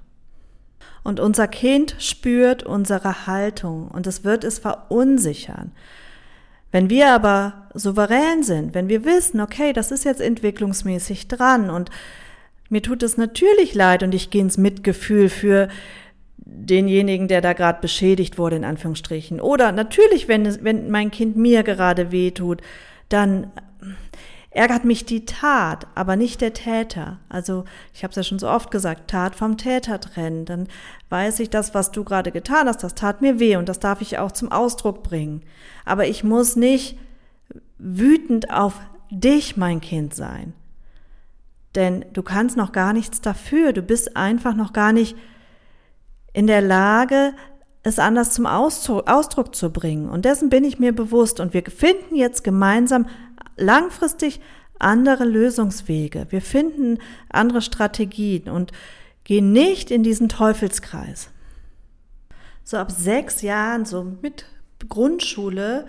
Und 1.02 1.20
unser 1.20 1.48
Kind 1.48 1.96
spürt 1.98 2.64
unsere 2.64 3.26
Haltung 3.26 3.88
und 3.88 4.06
es 4.06 4.24
wird 4.24 4.44
es 4.44 4.58
verunsichern. 4.58 5.72
Wenn 6.70 6.90
wir 6.90 7.10
aber 7.10 7.68
souverän 7.72 8.42
sind, 8.42 8.74
wenn 8.74 8.90
wir 8.90 9.06
wissen, 9.06 9.40
okay, 9.40 9.72
das 9.72 9.90
ist 9.90 10.04
jetzt 10.04 10.20
entwicklungsmäßig 10.20 11.28
dran 11.28 11.70
und 11.70 11.90
mir 12.68 12.82
tut 12.82 13.02
es 13.02 13.16
natürlich 13.16 13.74
leid 13.74 14.02
und 14.02 14.14
ich 14.14 14.28
gehe 14.28 14.42
ins 14.42 14.58
Mitgefühl 14.58 15.30
für 15.30 15.68
denjenigen, 16.36 17.26
der 17.26 17.40
da 17.40 17.54
gerade 17.54 17.80
beschädigt 17.80 18.36
wurde, 18.36 18.56
in 18.56 18.64
Anführungsstrichen. 18.66 19.40
Oder 19.40 19.72
natürlich, 19.72 20.28
wenn, 20.28 20.44
es, 20.44 20.62
wenn 20.62 20.90
mein 20.90 21.10
Kind 21.10 21.36
mir 21.36 21.62
gerade 21.62 22.12
wehtut, 22.12 22.60
dann 23.08 23.50
ärgert 24.54 24.84
mich 24.84 25.06
die 25.06 25.24
Tat, 25.24 25.86
aber 25.94 26.16
nicht 26.16 26.40
der 26.40 26.52
Täter. 26.52 27.18
Also 27.28 27.64
ich 27.94 28.04
habe 28.04 28.10
es 28.10 28.16
ja 28.16 28.22
schon 28.22 28.38
so 28.38 28.48
oft 28.48 28.70
gesagt, 28.70 29.10
Tat 29.10 29.34
vom 29.34 29.56
Täter 29.56 29.98
trennen. 29.98 30.44
Dann 30.44 30.68
weiß 31.08 31.40
ich, 31.40 31.48
das, 31.48 31.74
was 31.74 31.90
du 31.90 32.04
gerade 32.04 32.32
getan 32.32 32.68
hast, 32.68 32.82
das 32.82 32.94
tat 32.94 33.22
mir 33.22 33.40
weh 33.40 33.56
und 33.56 33.68
das 33.68 33.80
darf 33.80 34.02
ich 34.02 34.18
auch 34.18 34.32
zum 34.32 34.52
Ausdruck 34.52 35.02
bringen. 35.02 35.42
Aber 35.84 36.06
ich 36.06 36.22
muss 36.22 36.56
nicht 36.56 36.98
wütend 37.78 38.50
auf 38.50 38.78
dich, 39.10 39.56
mein 39.56 39.80
Kind, 39.80 40.14
sein. 40.14 40.52
Denn 41.74 42.04
du 42.12 42.22
kannst 42.22 42.56
noch 42.56 42.72
gar 42.72 42.92
nichts 42.92 43.22
dafür. 43.22 43.72
Du 43.72 43.80
bist 43.80 44.16
einfach 44.16 44.54
noch 44.54 44.74
gar 44.74 44.92
nicht 44.92 45.16
in 46.34 46.46
der 46.46 46.60
Lage, 46.60 47.32
es 47.82 47.98
anders 47.98 48.32
zum 48.32 48.46
Ausdruck, 48.46 49.10
Ausdruck 49.10 49.54
zu 49.54 49.72
bringen. 49.72 50.08
Und 50.08 50.24
dessen 50.24 50.50
bin 50.50 50.64
ich 50.64 50.78
mir 50.78 50.94
bewusst. 50.94 51.40
Und 51.40 51.54
wir 51.54 51.64
finden 51.64 52.14
jetzt 52.14 52.44
gemeinsam 52.44 53.06
langfristig 53.56 54.40
andere 54.78 55.24
Lösungswege. 55.24 56.26
Wir 56.30 56.42
finden 56.42 56.98
andere 57.28 57.62
Strategien 57.62 58.48
und 58.48 58.72
gehen 59.24 59.52
nicht 59.52 59.90
in 59.90 60.02
diesen 60.02 60.28
Teufelskreis. 60.28 61.30
So 62.64 62.76
ab 62.76 62.90
sechs 62.90 63.42
Jahren, 63.42 63.84
so 63.84 64.04
mit 64.04 64.46
Grundschule, 64.88 65.86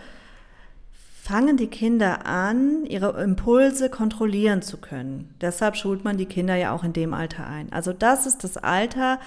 fangen 1.23 1.55
die 1.55 1.67
Kinder 1.67 2.25
an, 2.25 2.85
ihre 2.85 3.21
Impulse 3.23 3.89
kontrollieren 3.89 4.61
zu 4.61 4.77
können. 4.77 5.33
Deshalb 5.39 5.77
schult 5.77 6.03
man 6.03 6.17
die 6.17 6.25
Kinder 6.25 6.55
ja 6.55 6.73
auch 6.73 6.83
in 6.83 6.91
dem 6.91 7.13
Alter 7.13 7.47
ein. 7.47 7.71
Also 7.71 7.93
das 7.93 8.25
ist 8.25 8.43
das 8.43 8.57
Alter, 8.57 9.19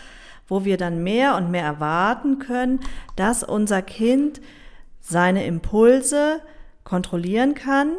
wo 0.46 0.64
wir 0.64 0.76
dann 0.76 1.02
mehr 1.02 1.36
und 1.36 1.50
mehr 1.50 1.64
erwarten 1.64 2.38
können, 2.38 2.80
dass 3.16 3.42
unser 3.42 3.80
Kind 3.82 4.40
seine 5.00 5.46
Impulse 5.46 6.40
kontrollieren 6.84 7.54
kann, 7.54 7.92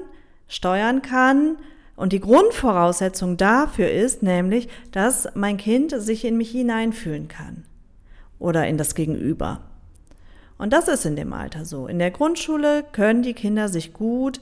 steuern 0.47 1.01
kann. 1.01 1.57
Und 1.95 2.13
die 2.13 2.19
Grundvoraussetzung 2.19 3.37
dafür 3.37 3.89
ist 3.89 4.21
nämlich, 4.21 4.69
dass 4.91 5.29
mein 5.35 5.57
Kind 5.57 5.99
sich 5.99 6.25
in 6.25 6.37
mich 6.37 6.51
hineinfühlen 6.51 7.27
kann 7.27 7.63
oder 8.39 8.67
in 8.67 8.77
das 8.77 8.93
Gegenüber. 8.93 9.61
Und 10.57 10.73
das 10.73 10.87
ist 10.87 11.05
in 11.05 11.15
dem 11.15 11.33
Alter 11.33 11.65
so. 11.65 11.87
In 11.87 11.99
der 11.99 12.11
Grundschule 12.11 12.83
können 12.91 13.21
die 13.23 13.33
Kinder 13.33 13.69
sich 13.69 13.93
gut 13.93 14.41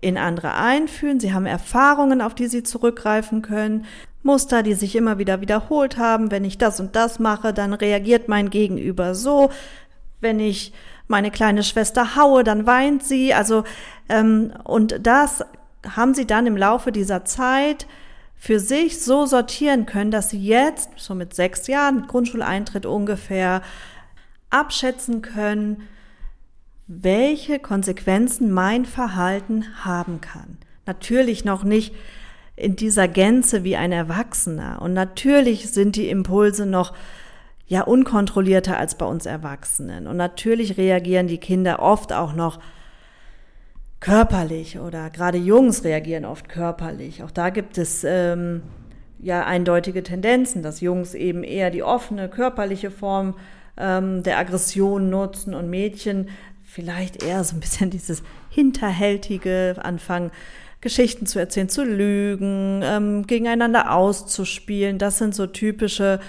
in 0.00 0.16
andere 0.16 0.54
einfühlen. 0.54 1.20
Sie 1.20 1.32
haben 1.32 1.46
Erfahrungen, 1.46 2.20
auf 2.20 2.34
die 2.34 2.46
sie 2.46 2.62
zurückgreifen 2.62 3.42
können. 3.42 3.86
Muster, 4.22 4.62
die 4.62 4.74
sich 4.74 4.94
immer 4.94 5.18
wieder 5.18 5.40
wiederholt 5.40 5.98
haben. 5.98 6.30
Wenn 6.30 6.44
ich 6.44 6.58
das 6.58 6.80
und 6.80 6.94
das 6.94 7.18
mache, 7.18 7.52
dann 7.52 7.72
reagiert 7.72 8.28
mein 8.28 8.50
Gegenüber 8.50 9.14
so. 9.14 9.50
Wenn 10.20 10.40
ich 10.40 10.72
meine 11.08 11.30
kleine 11.30 11.62
Schwester 11.62 12.16
haue, 12.16 12.44
dann 12.44 12.66
weint 12.66 13.02
sie. 13.02 13.34
Also 13.34 13.64
ähm, 14.08 14.52
und 14.64 15.06
das 15.06 15.44
haben 15.96 16.14
sie 16.14 16.26
dann 16.26 16.46
im 16.46 16.56
Laufe 16.56 16.92
dieser 16.92 17.24
Zeit 17.24 17.86
für 18.36 18.60
sich 18.60 19.02
so 19.02 19.26
sortieren 19.26 19.84
können, 19.84 20.10
dass 20.10 20.30
sie 20.30 20.40
jetzt, 20.40 20.90
so 20.96 21.14
mit 21.14 21.34
sechs 21.34 21.66
Jahren, 21.66 22.06
Grundschuleintritt 22.06 22.86
ungefähr, 22.86 23.62
abschätzen 24.50 25.22
können, 25.22 25.82
welche 26.86 27.58
Konsequenzen 27.58 28.52
mein 28.52 28.86
Verhalten 28.86 29.64
haben 29.84 30.20
kann. 30.20 30.58
Natürlich 30.86 31.44
noch 31.44 31.64
nicht 31.64 31.94
in 32.56 32.76
dieser 32.76 33.08
Gänze 33.08 33.62
wie 33.62 33.76
ein 33.76 33.92
Erwachsener. 33.92 34.80
Und 34.80 34.94
natürlich 34.94 35.70
sind 35.70 35.96
die 35.96 36.08
Impulse 36.08 36.64
noch 36.64 36.94
ja 37.68 37.82
unkontrollierter 37.82 38.78
als 38.78 38.96
bei 38.96 39.06
uns 39.06 39.26
Erwachsenen. 39.26 40.06
Und 40.06 40.16
natürlich 40.16 40.76
reagieren 40.76 41.28
die 41.28 41.38
Kinder 41.38 41.80
oft 41.80 42.12
auch 42.12 42.32
noch 42.32 42.58
körperlich 44.00 44.78
oder 44.78 45.10
gerade 45.10 45.38
Jungs 45.38 45.84
reagieren 45.84 46.24
oft 46.24 46.48
körperlich. 46.48 47.22
Auch 47.22 47.30
da 47.30 47.50
gibt 47.50 47.78
es 47.78 48.04
ähm, 48.04 48.62
ja 49.20 49.44
eindeutige 49.44 50.02
Tendenzen, 50.02 50.62
dass 50.62 50.80
Jungs 50.80 51.14
eben 51.14 51.44
eher 51.44 51.70
die 51.70 51.82
offene 51.82 52.28
körperliche 52.28 52.90
Form 52.90 53.34
ähm, 53.76 54.22
der 54.22 54.38
Aggression 54.38 55.10
nutzen 55.10 55.54
und 55.54 55.68
Mädchen 55.68 56.28
vielleicht 56.64 57.22
eher 57.22 57.44
so 57.44 57.56
ein 57.56 57.60
bisschen 57.60 57.90
dieses 57.90 58.22
hinterhältige, 58.50 59.76
anfangen 59.82 60.30
Geschichten 60.80 61.26
zu 61.26 61.40
erzählen, 61.40 61.68
zu 61.68 61.82
lügen, 61.84 62.82
ähm, 62.84 63.26
gegeneinander 63.26 63.92
auszuspielen. 63.92 64.98
Das 64.98 65.18
sind 65.18 65.34
so 65.34 65.46
typische 65.46 66.20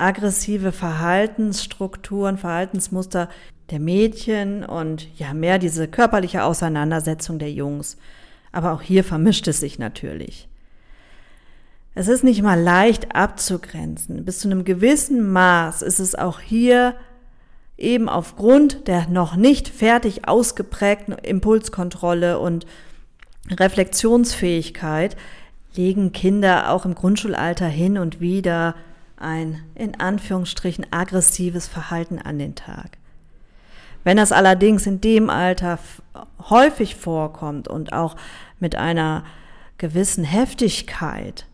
aggressive 0.00 0.72
Verhaltensstrukturen, 0.72 2.38
Verhaltensmuster 2.38 3.28
der 3.70 3.80
Mädchen 3.80 4.64
und 4.64 5.08
ja, 5.18 5.34
mehr 5.34 5.58
diese 5.58 5.88
körperliche 5.88 6.44
Auseinandersetzung 6.44 7.38
der 7.38 7.52
Jungs. 7.52 7.96
Aber 8.52 8.72
auch 8.72 8.82
hier 8.82 9.04
vermischt 9.04 9.46
es 9.48 9.60
sich 9.60 9.78
natürlich. 9.78 10.48
Es 11.94 12.08
ist 12.08 12.24
nicht 12.24 12.42
mal 12.42 12.60
leicht 12.60 13.14
abzugrenzen. 13.14 14.24
Bis 14.24 14.38
zu 14.38 14.48
einem 14.48 14.64
gewissen 14.64 15.32
Maß 15.32 15.82
ist 15.82 15.98
es 15.98 16.14
auch 16.14 16.40
hier 16.40 16.94
eben 17.76 18.08
aufgrund 18.08 18.88
der 18.88 19.08
noch 19.08 19.36
nicht 19.36 19.68
fertig 19.68 20.28
ausgeprägten 20.28 21.14
Impulskontrolle 21.14 22.38
und 22.38 22.66
Reflexionsfähigkeit 23.50 25.16
legen 25.74 26.12
Kinder 26.12 26.70
auch 26.70 26.84
im 26.84 26.94
Grundschulalter 26.94 27.66
hin 27.66 27.98
und 27.98 28.20
wieder 28.20 28.74
ein 29.20 29.62
in 29.74 29.98
Anführungsstrichen 30.00 30.86
aggressives 30.90 31.66
Verhalten 31.66 32.18
an 32.18 32.38
den 32.38 32.54
Tag. 32.54 32.98
Wenn 34.04 34.16
das 34.16 34.32
allerdings 34.32 34.86
in 34.86 35.00
dem 35.00 35.28
Alter 35.28 35.78
häufig 36.48 36.96
vorkommt 36.96 37.68
und 37.68 37.92
auch 37.92 38.16
mit 38.58 38.74
einer 38.76 39.24
gewissen 39.76 40.24
Heftigkeit, 40.24 41.46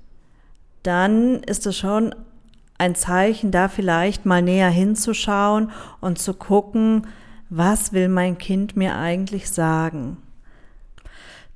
dann 0.83 1.43
ist 1.43 1.67
es 1.67 1.77
schon 1.77 2.15
ein 2.79 2.95
Zeichen, 2.95 3.51
da 3.51 3.69
vielleicht 3.69 4.27
mal 4.27 4.43
näher 4.43 4.71
hinzuschauen 4.71 5.71
und 6.01 6.19
zu 6.19 6.35
gucken, 6.35 7.07
was 7.49 7.93
will 7.93 8.09
mein 8.09 8.39
Kind 8.39 8.77
mir 8.77 8.97
eigentlich 8.97 9.51
sagen. 9.51 10.19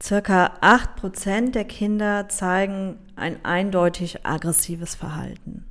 Circa 0.01 0.53
acht 0.61 0.97
Prozent 0.97 1.55
der 1.55 1.65
Kinder 1.65 2.29
zeigen 2.29 2.99
ein 3.17 3.45
eindeutig 3.45 4.25
aggressives 4.25 4.95
Verhalten. 4.95 5.65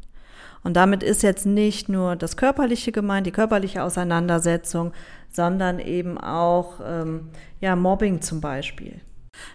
Und 0.68 0.74
damit 0.74 1.02
ist 1.02 1.24
jetzt 1.24 1.46
nicht 1.46 1.88
nur 1.88 2.18
das 2.18 2.36
Körperliche 2.36 2.92
gemeint, 2.92 3.26
die 3.26 3.32
körperliche 3.32 3.84
Auseinandersetzung, 3.84 4.92
sondern 5.32 5.80
eben 5.80 6.18
auch 6.18 6.82
ähm, 6.86 7.30
ja, 7.62 7.78
Mobbing 7.78 8.20
zum 8.20 8.42
Beispiel. 8.42 9.00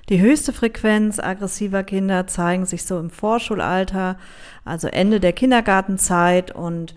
Die 0.09 0.23
höchste 0.23 0.54
Frequenz 0.54 1.19
aggressiver 1.19 1.83
Kinder 1.83 2.26
zeigen 2.28 2.64
sich 2.64 2.85
so 2.85 2.99
im 2.99 3.11
Vorschulalter, 3.11 4.16
also 4.64 4.88
Ende 4.88 5.21
der 5.21 5.35
Kindergartenzeit 5.35 6.50
und 6.50 6.95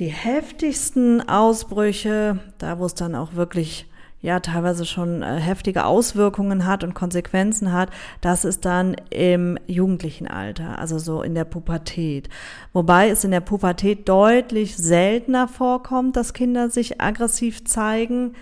die 0.00 0.08
heftigsten 0.08 1.26
Ausbrüche, 1.26 2.40
da 2.58 2.78
wo 2.78 2.84
es 2.84 2.94
dann 2.94 3.14
auch 3.14 3.32
wirklich 3.32 3.90
ja 4.24 4.40
teilweise 4.40 4.86
schon 4.86 5.22
äh, 5.22 5.36
heftige 5.38 5.84
Auswirkungen 5.84 6.64
hat 6.64 6.82
und 6.82 6.94
Konsequenzen 6.94 7.72
hat, 7.72 7.90
das 8.22 8.46
ist 8.46 8.64
dann 8.64 8.96
im 9.10 9.58
jugendlichen 9.66 10.26
Alter, 10.26 10.78
also 10.78 10.98
so 10.98 11.22
in 11.22 11.34
der 11.34 11.44
Pubertät. 11.44 12.30
Wobei 12.72 13.10
es 13.10 13.22
in 13.24 13.32
der 13.32 13.42
Pubertät 13.42 14.08
deutlich 14.08 14.78
seltener 14.78 15.46
vorkommt, 15.46 16.16
dass 16.16 16.32
Kinder 16.32 16.70
sich 16.70 17.02
aggressiv 17.02 17.66
zeigen, 17.66 18.34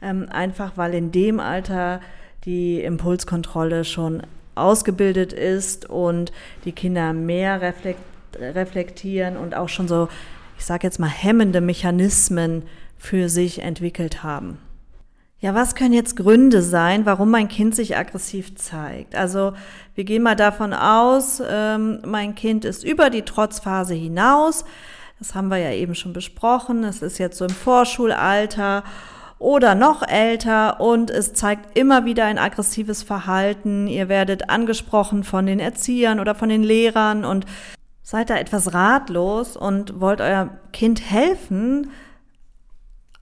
ähm, 0.00 0.26
einfach 0.30 0.72
weil 0.76 0.94
in 0.94 1.12
dem 1.12 1.38
Alter 1.38 2.00
die 2.46 2.80
Impulskontrolle 2.80 3.84
schon 3.84 4.22
ausgebildet 4.54 5.34
ist 5.34 5.90
und 5.90 6.32
die 6.64 6.72
Kinder 6.72 7.12
mehr 7.12 7.60
reflektieren 8.40 9.36
und 9.36 9.54
auch 9.54 9.68
schon 9.68 9.86
so, 9.86 10.08
ich 10.56 10.64
sage 10.64 10.86
jetzt 10.86 10.98
mal, 10.98 11.10
hemmende 11.10 11.60
Mechanismen 11.60 12.62
für 12.96 13.28
sich 13.28 13.60
entwickelt 13.60 14.22
haben. 14.22 14.56
Ja, 15.38 15.54
was 15.54 15.74
können 15.74 15.92
jetzt 15.92 16.16
Gründe 16.16 16.62
sein, 16.62 17.04
warum 17.04 17.30
mein 17.30 17.48
Kind 17.48 17.74
sich 17.74 17.94
aggressiv 17.96 18.56
zeigt? 18.56 19.14
Also 19.14 19.52
wir 19.94 20.04
gehen 20.04 20.22
mal 20.22 20.34
davon 20.34 20.72
aus, 20.72 21.42
ähm, 21.46 22.00
mein 22.06 22.34
Kind 22.34 22.64
ist 22.64 22.82
über 22.82 23.10
die 23.10 23.22
Trotzphase 23.22 23.92
hinaus. 23.92 24.64
Das 25.18 25.34
haben 25.34 25.48
wir 25.48 25.58
ja 25.58 25.72
eben 25.72 25.94
schon 25.94 26.14
besprochen. 26.14 26.84
Es 26.84 27.02
ist 27.02 27.18
jetzt 27.18 27.36
so 27.36 27.44
im 27.44 27.50
Vorschulalter 27.50 28.82
oder 29.38 29.74
noch 29.74 30.02
älter 30.06 30.80
und 30.80 31.10
es 31.10 31.34
zeigt 31.34 31.76
immer 31.78 32.06
wieder 32.06 32.24
ein 32.24 32.38
aggressives 32.38 33.02
Verhalten. 33.02 33.88
Ihr 33.88 34.08
werdet 34.08 34.48
angesprochen 34.48 35.22
von 35.22 35.44
den 35.44 35.60
Erziehern 35.60 36.18
oder 36.18 36.34
von 36.34 36.48
den 36.48 36.62
Lehrern 36.62 37.26
und 37.26 37.44
seid 38.02 38.30
da 38.30 38.36
etwas 38.36 38.72
ratlos 38.72 39.54
und 39.56 40.00
wollt 40.00 40.22
euer 40.22 40.50
Kind 40.72 41.10
helfen, 41.10 41.90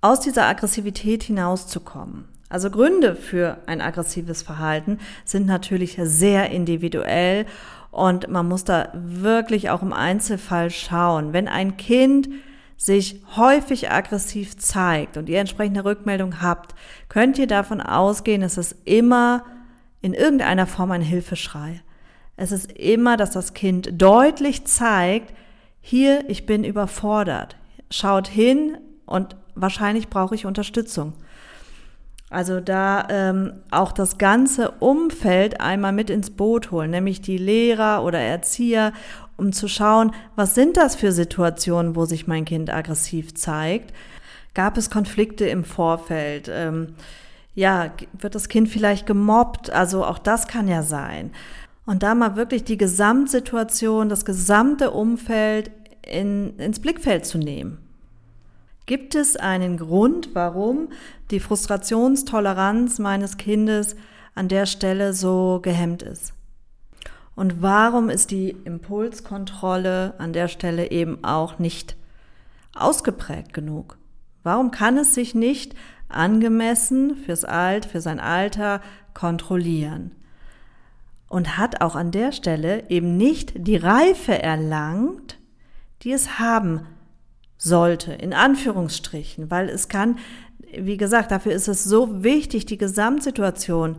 aus 0.05 0.21
dieser 0.21 0.47
Aggressivität 0.47 1.23
hinauszukommen. 1.23 2.27
Also 2.51 2.71
Gründe 2.71 3.17
für 3.17 3.57
ein 3.65 3.81
aggressives 3.81 4.43
Verhalten 4.43 4.99
sind 5.25 5.47
natürlich 5.47 5.99
sehr 6.03 6.51
individuell 6.51 7.47
und 7.91 8.29
man 8.29 8.47
muss 8.47 8.65
da 8.65 8.91
wirklich 8.93 9.71
auch 9.71 9.81
im 9.81 9.95
Einzelfall 9.95 10.69
schauen. 10.69 11.33
Wenn 11.33 11.49
ein 11.49 11.79
Kind 11.79 12.29
sich 12.77 13.23
häufig 13.35 13.91
aggressiv 13.91 14.59
zeigt 14.59 15.17
und 15.17 15.31
ihr 15.31 15.41
entsprechende 15.41 15.87
Rückmeldung 15.87 16.43
habt, 16.43 16.75
könnt 17.09 17.39
ihr 17.39 17.47
davon 17.47 17.81
ausgehen, 17.81 18.43
es 18.43 18.59
ist 18.59 18.77
immer 18.85 19.43
in 20.03 20.13
irgendeiner 20.13 20.67
Form 20.67 20.91
ein 20.91 21.01
Hilfeschrei. 21.01 21.81
Es 22.37 22.53
ist 22.53 22.71
immer, 22.73 23.17
dass 23.17 23.31
das 23.31 23.55
Kind 23.55 24.03
deutlich 24.03 24.67
zeigt, 24.67 25.33
hier, 25.81 26.29
ich 26.29 26.45
bin 26.45 26.63
überfordert. 26.63 27.57
Schaut 27.91 28.29
hin 28.29 28.77
und 29.07 29.37
wahrscheinlich 29.55 30.09
brauche 30.09 30.35
ich 30.35 30.47
Unterstützung. 30.47 31.15
Also 32.31 32.61
da 32.61 33.07
ähm, 33.11 33.53
auch 33.71 33.93
das 33.93 34.19
ganze 34.19 34.73
Umfeld 34.81 35.61
einmal 35.61 35.93
mit 35.93 36.11
ins 36.11 36.31
Boot 36.31 36.71
holen, 36.71 36.91
nämlich 36.91 37.21
die 37.21 37.39
Lehrer 37.39 38.03
oder 38.03 38.19
Erzieher, 38.19 38.93
um 39.37 39.53
zu 39.53 39.69
schauen, 39.69 40.13
was 40.35 40.55
sind 40.55 40.77
das 40.77 40.97
für 40.97 41.13
Situationen, 41.13 41.95
wo 41.95 42.07
sich 42.07 42.27
mein 42.27 42.45
Kind 42.45 42.71
aggressiv 42.71 43.35
zeigt. 43.35 43.93
Gab 44.55 44.77
es 44.77 44.91
Konflikte 44.91 45.47
im 45.47 45.65
Vorfeld? 45.65 46.51
Ähm, 46.53 46.95
ja, 47.55 47.93
wird 48.19 48.35
das 48.35 48.49
Kind 48.49 48.69
vielleicht 48.69 49.07
gemobbt? 49.07 49.71
Also 49.71 50.05
auch 50.05 50.19
das 50.19 50.49
kann 50.49 50.67
ja 50.67 50.83
sein. 50.83 51.31
Und 51.87 52.03
da 52.03 52.15
mal 52.15 52.37
wirklich 52.37 52.65
die 52.65 52.79
Gesamtsituation, 52.79 54.09
das 54.09 54.25
gesamte 54.25 54.91
Umfeld 54.91 55.71
in, 56.03 56.59
ins 56.59 56.81
Blickfeld 56.81 57.27
zu 57.27 57.39
nehmen. 57.39 57.84
Gibt 58.87 59.15
es 59.15 59.37
einen 59.37 59.79
Grund, 59.79 60.35
warum 60.35 60.91
die 61.31 61.41
Frustrationstoleranz 61.41 62.99
meines 62.99 63.39
Kindes 63.39 63.97
an 64.35 64.49
der 64.49 64.67
Stelle 64.67 65.15
so 65.15 65.61
gehemmt 65.63 66.03
ist? 66.03 66.35
Und 67.35 67.63
warum 67.63 68.11
ist 68.11 68.31
die 68.31 68.51
Impulskontrolle 68.51 70.15
an 70.19 70.35
der 70.35 70.49
Stelle 70.49 70.91
eben 70.91 71.25
auch 71.25 71.59
nicht 71.59 71.97
ausgeprägt 72.75 73.55
genug? 73.55 73.97
Warum 74.43 74.71
kann 74.71 74.99
es 74.99 75.15
sich 75.15 75.35
nicht 75.35 75.75
angemessen 76.11 77.17
fürs 77.17 77.47
Alt, 77.47 77.87
für 77.87 78.03
sein 78.03 78.21
Alter 78.21 78.83
kontrollieren? 79.15 80.13
Und 81.29 81.57
hat 81.57 81.81
auch 81.81 81.97
an 81.97 82.11
der 82.11 82.33
Stelle 82.33 82.91
eben 82.91 83.17
nicht 83.17 83.55
die 83.57 83.77
Reife 83.77 84.41
erlangt, 84.41 85.39
die 86.03 86.13
es 86.13 86.39
haben 86.39 86.87
sollte, 87.65 88.13
in 88.13 88.35
Anführungsstrichen, 88.35 89.51
weil 89.51 89.71
es 89.71 89.89
kann, 89.89 90.19
wie 90.77 90.99
gesagt, 90.99 91.31
dafür 91.31 91.53
ist 91.53 91.67
es 91.67 91.83
so 91.83 92.23
wichtig, 92.23 92.67
die 92.67 92.77
Gesamtsituation 92.77 93.97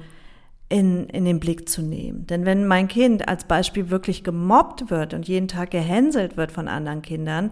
in, 0.69 1.08
in 1.10 1.25
den 1.25 1.39
Blick 1.39 1.67
zu 1.67 1.82
nehmen. 1.82 2.28
Denn 2.28 2.45
wenn 2.45 2.67
mein 2.67 2.88
Kind 2.88 3.28
als 3.28 3.45
Beispiel 3.45 3.89
wirklich 3.89 4.23
gemobbt 4.23 4.91
wird 4.91 5.15
und 5.15 5.28
jeden 5.28 5.47
Tag 5.47 5.71
gehänselt 5.71 6.38
wird 6.38 6.51
von 6.51 6.67
anderen 6.67 7.01
Kindern, 7.01 7.51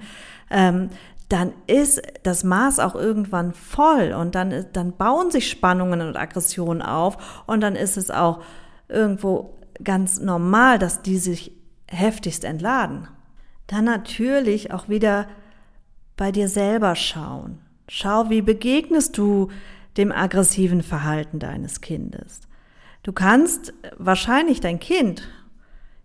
ähm, 0.52 0.90
dann 1.30 1.54
ist 1.66 2.02
das 2.22 2.44
Maß 2.44 2.80
auch 2.80 2.94
irgendwann 2.94 3.54
voll 3.54 4.14
und 4.14 4.36
dann, 4.36 4.68
dann 4.72 4.96
bauen 4.96 5.32
sich 5.32 5.50
Spannungen 5.50 6.02
und 6.02 6.16
Aggressionen 6.16 6.84
auf 6.84 7.44
und 7.48 7.62
dann 7.62 7.76
ist 7.76 7.98
es 7.98 8.12
auch 8.12 8.44
irgendwo 8.88 9.58
ganz 9.84 10.20
normal, 10.20 10.78
dass 10.78 11.02
die 11.02 11.18
sich 11.18 11.54
heftigst 11.88 12.44
entladen. 12.44 13.08
Dann 13.66 13.86
natürlich 13.86 14.72
auch 14.72 14.90
wieder 14.90 15.28
bei 16.16 16.32
dir 16.32 16.48
selber 16.48 16.96
schauen. 16.96 17.60
Schau, 17.88 18.30
wie 18.30 18.42
begegnest 18.42 19.18
du 19.18 19.50
dem 19.98 20.12
aggressiven 20.12 20.82
Verhalten 20.82 21.40
deines 21.40 21.82
Kindes. 21.82 22.42
Du 23.04 23.12
kannst 23.12 23.74
wahrscheinlich 23.98 24.60
dein 24.60 24.80
Kind 24.80 25.28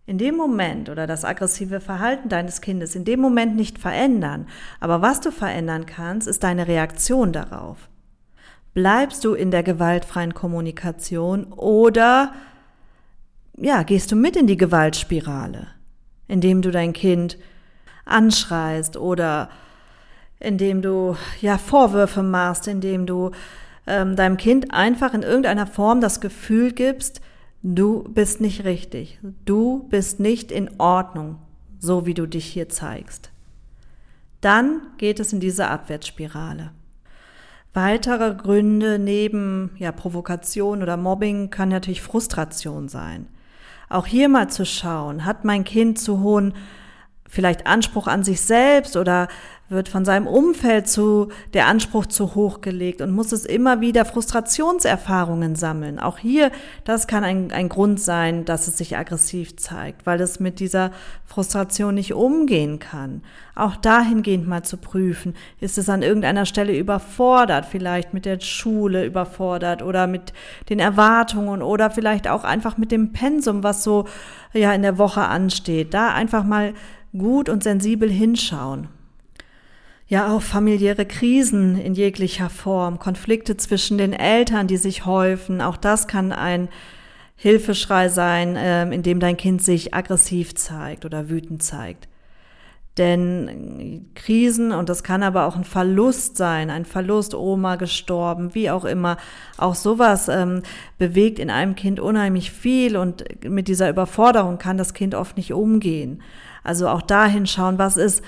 in 0.06 0.18
dem 0.18 0.36
Moment 0.36 0.88
oder 0.88 1.06
das 1.06 1.24
aggressive 1.24 1.80
Verhalten 1.80 2.28
deines 2.28 2.60
Kindes 2.60 2.94
in 2.94 3.04
dem 3.04 3.20
Moment 3.20 3.56
nicht 3.56 3.78
verändern. 3.78 4.46
Aber 4.80 5.02
was 5.02 5.20
du 5.20 5.30
verändern 5.30 5.86
kannst, 5.86 6.26
ist 6.26 6.42
deine 6.42 6.66
Reaktion 6.66 7.32
darauf. 7.32 7.88
Bleibst 8.74 9.24
du 9.24 9.34
in 9.34 9.50
der 9.50 9.62
gewaltfreien 9.62 10.34
Kommunikation 10.34 11.52
oder 11.52 12.32
ja, 13.56 13.82
gehst 13.82 14.12
du 14.12 14.16
mit 14.16 14.36
in 14.36 14.46
die 14.46 14.56
Gewaltspirale, 14.56 15.66
indem 16.28 16.62
du 16.62 16.70
dein 16.70 16.92
Kind 16.92 17.38
anschreist 18.04 18.96
oder 18.96 19.50
indem 20.40 20.82
du 20.82 21.16
ja 21.40 21.58
Vorwürfe 21.58 22.22
machst, 22.22 22.68
indem 22.68 23.06
du 23.06 23.30
ähm, 23.86 24.16
deinem 24.16 24.36
Kind 24.36 24.72
einfach 24.72 25.14
in 25.14 25.22
irgendeiner 25.22 25.66
Form 25.66 26.00
das 26.00 26.20
Gefühl 26.20 26.72
gibst, 26.72 27.20
du 27.62 28.04
bist 28.04 28.40
nicht 28.40 28.64
richtig, 28.64 29.18
du 29.44 29.86
bist 29.88 30.20
nicht 30.20 30.52
in 30.52 30.70
Ordnung, 30.78 31.36
so 31.78 32.06
wie 32.06 32.14
du 32.14 32.26
dich 32.26 32.44
hier 32.44 32.68
zeigst. 32.68 33.30
Dann 34.40 34.82
geht 34.98 35.18
es 35.18 35.32
in 35.32 35.40
diese 35.40 35.68
Abwärtsspirale. 35.68 36.70
Weitere 37.74 38.34
Gründe 38.34 38.98
neben 38.98 39.70
ja, 39.78 39.92
Provokation 39.92 40.82
oder 40.82 40.96
Mobbing 40.96 41.50
kann 41.50 41.68
natürlich 41.68 42.02
Frustration 42.02 42.88
sein. 42.88 43.26
Auch 43.88 44.06
hier 44.06 44.28
mal 44.28 44.48
zu 44.48 44.64
schauen, 44.64 45.24
hat 45.24 45.44
mein 45.44 45.64
Kind 45.64 45.98
zu 45.98 46.20
hohen 46.20 46.54
vielleicht 47.28 47.66
Anspruch 47.66 48.06
an 48.06 48.24
sich 48.24 48.40
selbst 48.40 48.96
oder 48.96 49.28
wird 49.70 49.88
von 49.88 50.04
seinem 50.04 50.26
Umfeld 50.26 50.88
zu 50.88 51.28
der 51.52 51.66
Anspruch 51.66 52.06
zu 52.06 52.34
hoch 52.34 52.62
gelegt 52.62 53.02
und 53.02 53.10
muss 53.10 53.32
es 53.32 53.44
immer 53.44 53.82
wieder 53.82 54.06
Frustrationserfahrungen 54.06 55.56
sammeln. 55.56 55.98
Auch 55.98 56.16
hier, 56.16 56.50
das 56.84 57.06
kann 57.06 57.22
ein, 57.22 57.52
ein 57.52 57.68
Grund 57.68 58.00
sein, 58.00 58.46
dass 58.46 58.66
es 58.66 58.78
sich 58.78 58.96
aggressiv 58.96 59.56
zeigt, 59.56 60.06
weil 60.06 60.20
es 60.22 60.40
mit 60.40 60.58
dieser 60.60 60.90
Frustration 61.26 61.94
nicht 61.94 62.14
umgehen 62.14 62.78
kann. 62.78 63.22
Auch 63.54 63.76
dahingehend 63.76 64.48
mal 64.48 64.62
zu 64.62 64.78
prüfen, 64.78 65.34
ist 65.60 65.76
es 65.76 65.90
an 65.90 66.02
irgendeiner 66.02 66.46
Stelle 66.46 66.74
überfordert, 66.74 67.66
vielleicht 67.66 68.14
mit 68.14 68.24
der 68.24 68.40
Schule 68.40 69.04
überfordert 69.04 69.82
oder 69.82 70.06
mit 70.06 70.32
den 70.70 70.78
Erwartungen 70.78 71.60
oder 71.60 71.90
vielleicht 71.90 72.26
auch 72.26 72.44
einfach 72.44 72.78
mit 72.78 72.90
dem 72.90 73.12
Pensum, 73.12 73.62
was 73.62 73.84
so 73.84 74.06
ja 74.54 74.72
in 74.72 74.82
der 74.82 74.96
Woche 74.96 75.22
ansteht. 75.22 75.92
Da 75.92 76.14
einfach 76.14 76.44
mal 76.44 76.72
gut 77.16 77.48
und 77.48 77.62
sensibel 77.62 78.10
hinschauen. 78.10 78.88
Ja, 80.06 80.34
auch 80.34 80.42
familiäre 80.42 81.04
Krisen 81.04 81.78
in 81.78 81.94
jeglicher 81.94 82.48
Form, 82.48 82.98
Konflikte 82.98 83.56
zwischen 83.58 83.98
den 83.98 84.14
Eltern, 84.14 84.66
die 84.66 84.78
sich 84.78 85.04
häufen, 85.04 85.60
auch 85.60 85.76
das 85.76 86.08
kann 86.08 86.32
ein 86.32 86.68
Hilfeschrei 87.36 88.08
sein, 88.08 88.56
ähm, 88.58 88.90
in 88.90 89.02
dem 89.02 89.20
dein 89.20 89.36
Kind 89.36 89.62
sich 89.62 89.94
aggressiv 89.94 90.54
zeigt 90.54 91.04
oder 91.04 91.28
wütend 91.28 91.62
zeigt. 91.62 92.07
Denn 92.98 94.10
Krisen, 94.14 94.72
und 94.72 94.88
das 94.88 95.04
kann 95.04 95.22
aber 95.22 95.46
auch 95.46 95.56
ein 95.56 95.64
Verlust 95.64 96.36
sein, 96.36 96.68
ein 96.68 96.84
Verlust, 96.84 97.34
Oma 97.34 97.76
gestorben, 97.76 98.54
wie 98.54 98.70
auch 98.70 98.84
immer, 98.84 99.16
auch 99.56 99.76
sowas 99.76 100.28
ähm, 100.28 100.62
bewegt 100.98 101.38
in 101.38 101.48
einem 101.48 101.76
Kind 101.76 102.00
unheimlich 102.00 102.50
viel 102.50 102.96
und 102.96 103.24
mit 103.44 103.68
dieser 103.68 103.88
Überforderung 103.88 104.58
kann 104.58 104.76
das 104.76 104.94
Kind 104.94 105.14
oft 105.14 105.36
nicht 105.36 105.52
umgehen. 105.52 106.22
Also 106.64 106.88
auch 106.88 107.02
dahin 107.02 107.46
schauen, 107.46 107.78
was 107.78 107.96
ist 107.96 108.22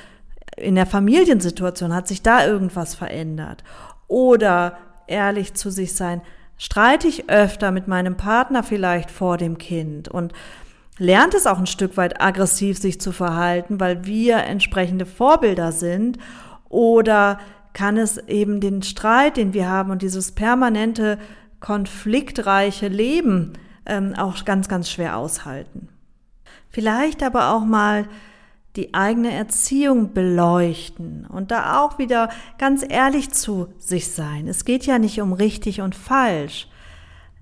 in 0.56 0.76
der 0.76 0.86
Familiensituation, 0.86 1.92
hat 1.92 2.06
sich 2.06 2.22
da 2.22 2.46
irgendwas 2.46 2.94
verändert? 2.94 3.64
Oder 4.06 4.78
ehrlich 5.08 5.54
zu 5.54 5.70
sich 5.70 5.94
sein, 5.94 6.22
streite 6.58 7.08
ich 7.08 7.28
öfter 7.28 7.72
mit 7.72 7.88
meinem 7.88 8.16
Partner 8.16 8.62
vielleicht 8.62 9.10
vor 9.10 9.36
dem 9.36 9.58
Kind 9.58 10.08
und 10.08 10.32
lernt 11.00 11.34
es 11.34 11.46
auch 11.46 11.58
ein 11.58 11.66
Stück 11.66 11.96
weit 11.96 12.20
aggressiv 12.20 12.78
sich 12.78 13.00
zu 13.00 13.10
verhalten, 13.10 13.80
weil 13.80 14.04
wir 14.04 14.36
entsprechende 14.44 15.06
Vorbilder 15.06 15.72
sind 15.72 16.18
oder 16.68 17.40
kann 17.72 17.96
es 17.96 18.18
eben 18.18 18.60
den 18.60 18.82
Streit, 18.82 19.38
den 19.38 19.54
wir 19.54 19.68
haben 19.68 19.90
und 19.90 20.02
dieses 20.02 20.32
permanente 20.32 21.18
konfliktreiche 21.58 22.88
Leben 22.88 23.54
ähm, 23.86 24.14
auch 24.14 24.44
ganz, 24.44 24.68
ganz 24.68 24.90
schwer 24.90 25.16
aushalten. 25.16 25.88
Vielleicht 26.68 27.22
aber 27.22 27.54
auch 27.54 27.64
mal 27.64 28.06
die 28.76 28.92
eigene 28.92 29.32
Erziehung 29.32 30.12
beleuchten 30.12 31.26
und 31.26 31.50
da 31.50 31.80
auch 31.80 31.98
wieder 31.98 32.28
ganz 32.58 32.84
ehrlich 32.86 33.30
zu 33.30 33.68
sich 33.78 34.12
sein. 34.12 34.48
Es 34.48 34.66
geht 34.66 34.84
ja 34.84 34.98
nicht 34.98 35.20
um 35.22 35.32
richtig 35.32 35.80
und 35.80 35.94
falsch. 35.94 36.68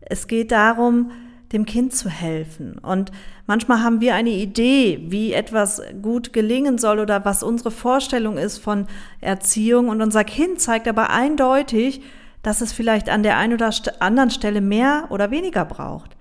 Es 0.01 0.29
geht 0.29 0.53
darum, 0.53 1.11
dem 1.53 1.65
Kind 1.65 1.95
zu 1.95 2.09
helfen. 2.11 2.79
Und 2.79 3.11
manchmal 3.47 3.83
haben 3.83 4.01
wir 4.01 4.15
eine 4.15 4.31
Idee, 4.31 5.05
wie 5.09 5.33
etwas 5.33 5.81
gut 6.03 6.33
gelingen 6.33 6.79
soll 6.79 6.99
oder 6.99 7.25
was 7.25 7.43
unsere 7.43 7.71
Vorstellung 7.71 8.37
ist 8.37 8.59
von 8.59 8.87
Erziehung. 9.21 9.89
Und 9.89 10.03
unser 10.03 10.25
Kind 10.25 10.61
zeigt 10.61 10.87
aber 10.89 11.11
eindeutig, 11.11 12.03
dass 12.43 12.61
es 12.61 12.73
vielleicht 12.73 13.09
an 13.09 13.23
der 13.23 13.39
einen 13.39 13.55
oder 13.55 13.71
anderen 14.01 14.31
Stelle 14.31 14.61
mehr 14.61 15.07
oder 15.11 15.31
weniger 15.31 15.65
braucht. 15.65 16.17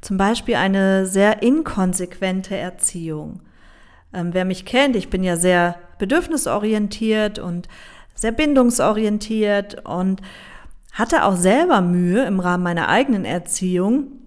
Zum 0.00 0.16
Beispiel 0.16 0.56
eine 0.56 1.06
sehr 1.06 1.42
inkonsequente 1.42 2.56
Erziehung. 2.56 3.40
Ähm, 4.12 4.30
wer 4.32 4.44
mich 4.44 4.64
kennt, 4.64 4.96
ich 4.96 5.10
bin 5.10 5.22
ja 5.22 5.36
sehr 5.36 5.76
bedürfnisorientiert 5.98 7.38
und 7.38 7.68
sehr 8.14 8.32
bindungsorientiert 8.32 9.86
und 9.86 10.20
hatte 10.92 11.24
auch 11.24 11.36
selber 11.36 11.80
Mühe 11.80 12.24
im 12.24 12.40
Rahmen 12.40 12.64
meiner 12.64 12.88
eigenen 12.88 13.24
Erziehung, 13.24 14.21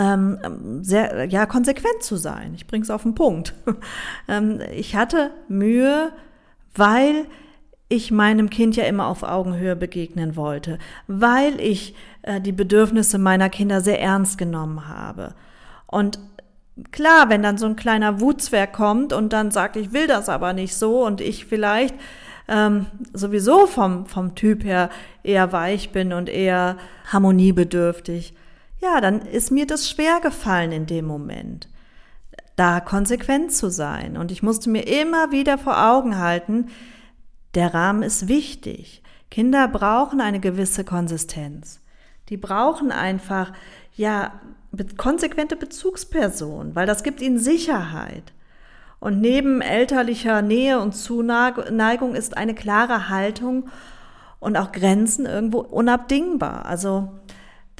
ähm, 0.00 0.82
sehr 0.82 1.26
ja 1.26 1.46
konsequent 1.46 2.02
zu 2.02 2.16
sein. 2.16 2.54
Ich 2.54 2.66
bringe 2.66 2.82
es 2.82 2.90
auf 2.90 3.02
den 3.02 3.14
Punkt. 3.14 3.54
ähm, 4.28 4.60
ich 4.74 4.96
hatte 4.96 5.30
Mühe, 5.48 6.12
weil 6.74 7.26
ich 7.88 8.10
meinem 8.10 8.50
Kind 8.50 8.76
ja 8.76 8.84
immer 8.84 9.08
auf 9.08 9.22
Augenhöhe 9.22 9.76
begegnen 9.76 10.36
wollte, 10.36 10.78
weil 11.08 11.60
ich 11.60 11.94
äh, 12.22 12.40
die 12.40 12.52
Bedürfnisse 12.52 13.18
meiner 13.18 13.50
Kinder 13.50 13.80
sehr 13.80 14.00
ernst 14.00 14.38
genommen 14.38 14.88
habe. 14.88 15.34
Und 15.86 16.18
klar, 16.92 17.28
wenn 17.28 17.42
dann 17.42 17.58
so 17.58 17.66
ein 17.66 17.76
kleiner 17.76 18.20
Wutzwerg 18.20 18.72
kommt 18.72 19.12
und 19.12 19.32
dann 19.32 19.50
sagt, 19.50 19.76
ich 19.76 19.92
will 19.92 20.06
das 20.06 20.28
aber 20.28 20.52
nicht 20.52 20.76
so 20.76 21.04
und 21.04 21.20
ich 21.20 21.46
vielleicht 21.46 21.94
ähm, 22.48 22.86
sowieso 23.12 23.66
vom, 23.66 24.06
vom 24.06 24.34
Typ 24.36 24.64
her 24.64 24.88
eher 25.24 25.52
weich 25.52 25.90
bin 25.90 26.12
und 26.12 26.28
eher 26.28 26.76
harmoniebedürftig, 27.12 28.34
ja, 28.80 29.00
dann 29.00 29.20
ist 29.22 29.50
mir 29.50 29.66
das 29.66 29.88
schwer 29.88 30.20
gefallen 30.20 30.72
in 30.72 30.86
dem 30.86 31.04
Moment, 31.04 31.68
da 32.56 32.80
konsequent 32.80 33.52
zu 33.52 33.70
sein. 33.70 34.16
Und 34.16 34.30
ich 34.30 34.42
musste 34.42 34.70
mir 34.70 34.86
immer 34.86 35.30
wieder 35.30 35.58
vor 35.58 35.82
Augen 35.90 36.18
halten, 36.18 36.68
der 37.54 37.74
Rahmen 37.74 38.02
ist 38.02 38.28
wichtig. 38.28 39.02
Kinder 39.30 39.68
brauchen 39.68 40.20
eine 40.20 40.40
gewisse 40.40 40.84
Konsistenz. 40.84 41.80
Die 42.28 42.36
brauchen 42.36 42.92
einfach, 42.92 43.52
ja, 43.94 44.40
konsequente 44.96 45.56
Bezugspersonen, 45.56 46.74
weil 46.74 46.86
das 46.86 47.02
gibt 47.02 47.20
ihnen 47.20 47.38
Sicherheit. 47.38 48.32
Und 49.00 49.20
neben 49.20 49.62
elterlicher 49.62 50.42
Nähe 50.42 50.78
und 50.80 50.94
Zuneigung 50.94 52.14
ist 52.14 52.36
eine 52.36 52.54
klare 52.54 53.08
Haltung 53.08 53.68
und 54.38 54.56
auch 54.56 54.72
Grenzen 54.72 55.26
irgendwo 55.26 55.60
unabdingbar. 55.60 56.66
Also 56.66 57.08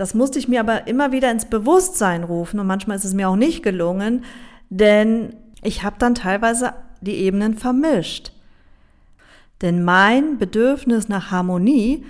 das 0.01 0.15
musste 0.15 0.39
ich 0.39 0.49
mir 0.49 0.61
aber 0.61 0.87
immer 0.87 1.13
wieder 1.13 1.31
ins 1.31 1.45
Bewusstsein 1.45 2.25
rufen 2.25 2.59
und 2.59 2.67
manchmal 2.67 2.97
ist 2.97 3.05
es 3.05 3.13
mir 3.13 3.29
auch 3.29 3.37
nicht 3.37 3.63
gelungen, 3.63 4.25
denn 4.71 5.37
ich 5.63 5.83
habe 5.83 5.97
dann 5.99 6.15
teilweise 6.15 6.73
die 7.03 7.17
Ebenen 7.17 7.59
vermischt. 7.59 8.33
Denn 9.61 9.85
mein 9.85 10.39
Bedürfnis 10.39 11.11
nach 11.11 11.31
Harmonie 11.31 12.07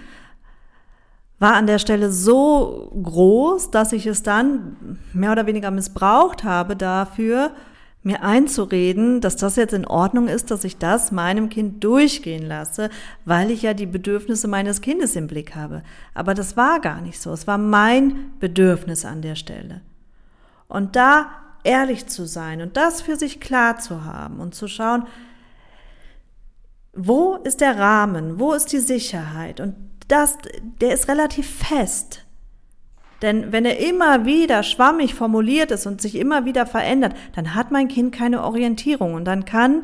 war 1.40 1.54
an 1.54 1.66
der 1.66 1.80
Stelle 1.80 2.12
so 2.12 2.92
groß, 3.02 3.72
dass 3.72 3.92
ich 3.92 4.06
es 4.06 4.22
dann 4.22 5.00
mehr 5.12 5.32
oder 5.32 5.46
weniger 5.46 5.72
missbraucht 5.72 6.44
habe 6.44 6.76
dafür, 6.76 7.50
mir 8.02 8.22
einzureden, 8.22 9.20
dass 9.20 9.36
das 9.36 9.56
jetzt 9.56 9.74
in 9.74 9.86
Ordnung 9.86 10.26
ist, 10.28 10.50
dass 10.50 10.64
ich 10.64 10.78
das 10.78 11.12
meinem 11.12 11.50
Kind 11.50 11.84
durchgehen 11.84 12.46
lasse, 12.46 12.88
weil 13.24 13.50
ich 13.50 13.62
ja 13.62 13.74
die 13.74 13.86
Bedürfnisse 13.86 14.48
meines 14.48 14.80
Kindes 14.80 15.16
im 15.16 15.26
Blick 15.26 15.54
habe. 15.54 15.82
Aber 16.14 16.32
das 16.34 16.56
war 16.56 16.80
gar 16.80 17.02
nicht 17.02 17.20
so. 17.20 17.32
Es 17.32 17.46
war 17.46 17.58
mein 17.58 18.32
Bedürfnis 18.40 19.04
an 19.04 19.20
der 19.20 19.34
Stelle. 19.34 19.82
Und 20.68 20.96
da 20.96 21.30
ehrlich 21.62 22.06
zu 22.06 22.26
sein 22.26 22.62
und 22.62 22.76
das 22.76 23.02
für 23.02 23.16
sich 23.16 23.38
klar 23.38 23.78
zu 23.78 24.04
haben 24.04 24.40
und 24.40 24.54
zu 24.54 24.66
schauen, 24.66 25.06
wo 26.92 27.36
ist 27.36 27.60
der 27.60 27.78
Rahmen? 27.78 28.38
Wo 28.40 28.52
ist 28.52 28.72
die 28.72 28.78
Sicherheit? 28.78 29.60
Und 29.60 29.74
das, 30.08 30.38
der 30.80 30.94
ist 30.94 31.08
relativ 31.08 31.48
fest. 31.48 32.24
Denn 33.22 33.52
wenn 33.52 33.64
er 33.64 33.78
immer 33.78 34.24
wieder 34.24 34.62
schwammig 34.62 35.14
formuliert 35.14 35.70
ist 35.70 35.86
und 35.86 36.00
sich 36.00 36.16
immer 36.16 36.44
wieder 36.44 36.66
verändert, 36.66 37.14
dann 37.34 37.54
hat 37.54 37.70
mein 37.70 37.88
Kind 37.88 38.14
keine 38.14 38.42
Orientierung 38.42 39.14
und 39.14 39.24
dann 39.26 39.44
kann 39.44 39.82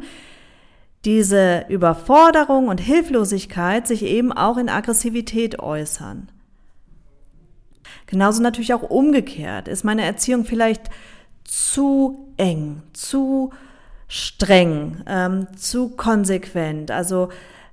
diese 1.04 1.66
Überforderung 1.68 2.68
und 2.68 2.80
Hilflosigkeit 2.80 3.86
sich 3.86 4.02
eben 4.02 4.32
auch 4.32 4.56
in 4.56 4.68
Aggressivität 4.68 5.60
äußern. 5.60 6.28
Genauso 8.06 8.42
natürlich 8.42 8.74
auch 8.74 8.82
umgekehrt. 8.82 9.68
Ist 9.68 9.84
meine 9.84 10.02
Erziehung 10.02 10.44
vielleicht 10.44 10.90
zu 11.44 12.32
eng, 12.36 12.82
zu 12.92 13.52
streng, 14.08 15.02
ähm, 15.06 15.48
zu 15.56 15.90
konsequent. 15.90 16.90
Also 16.90 17.28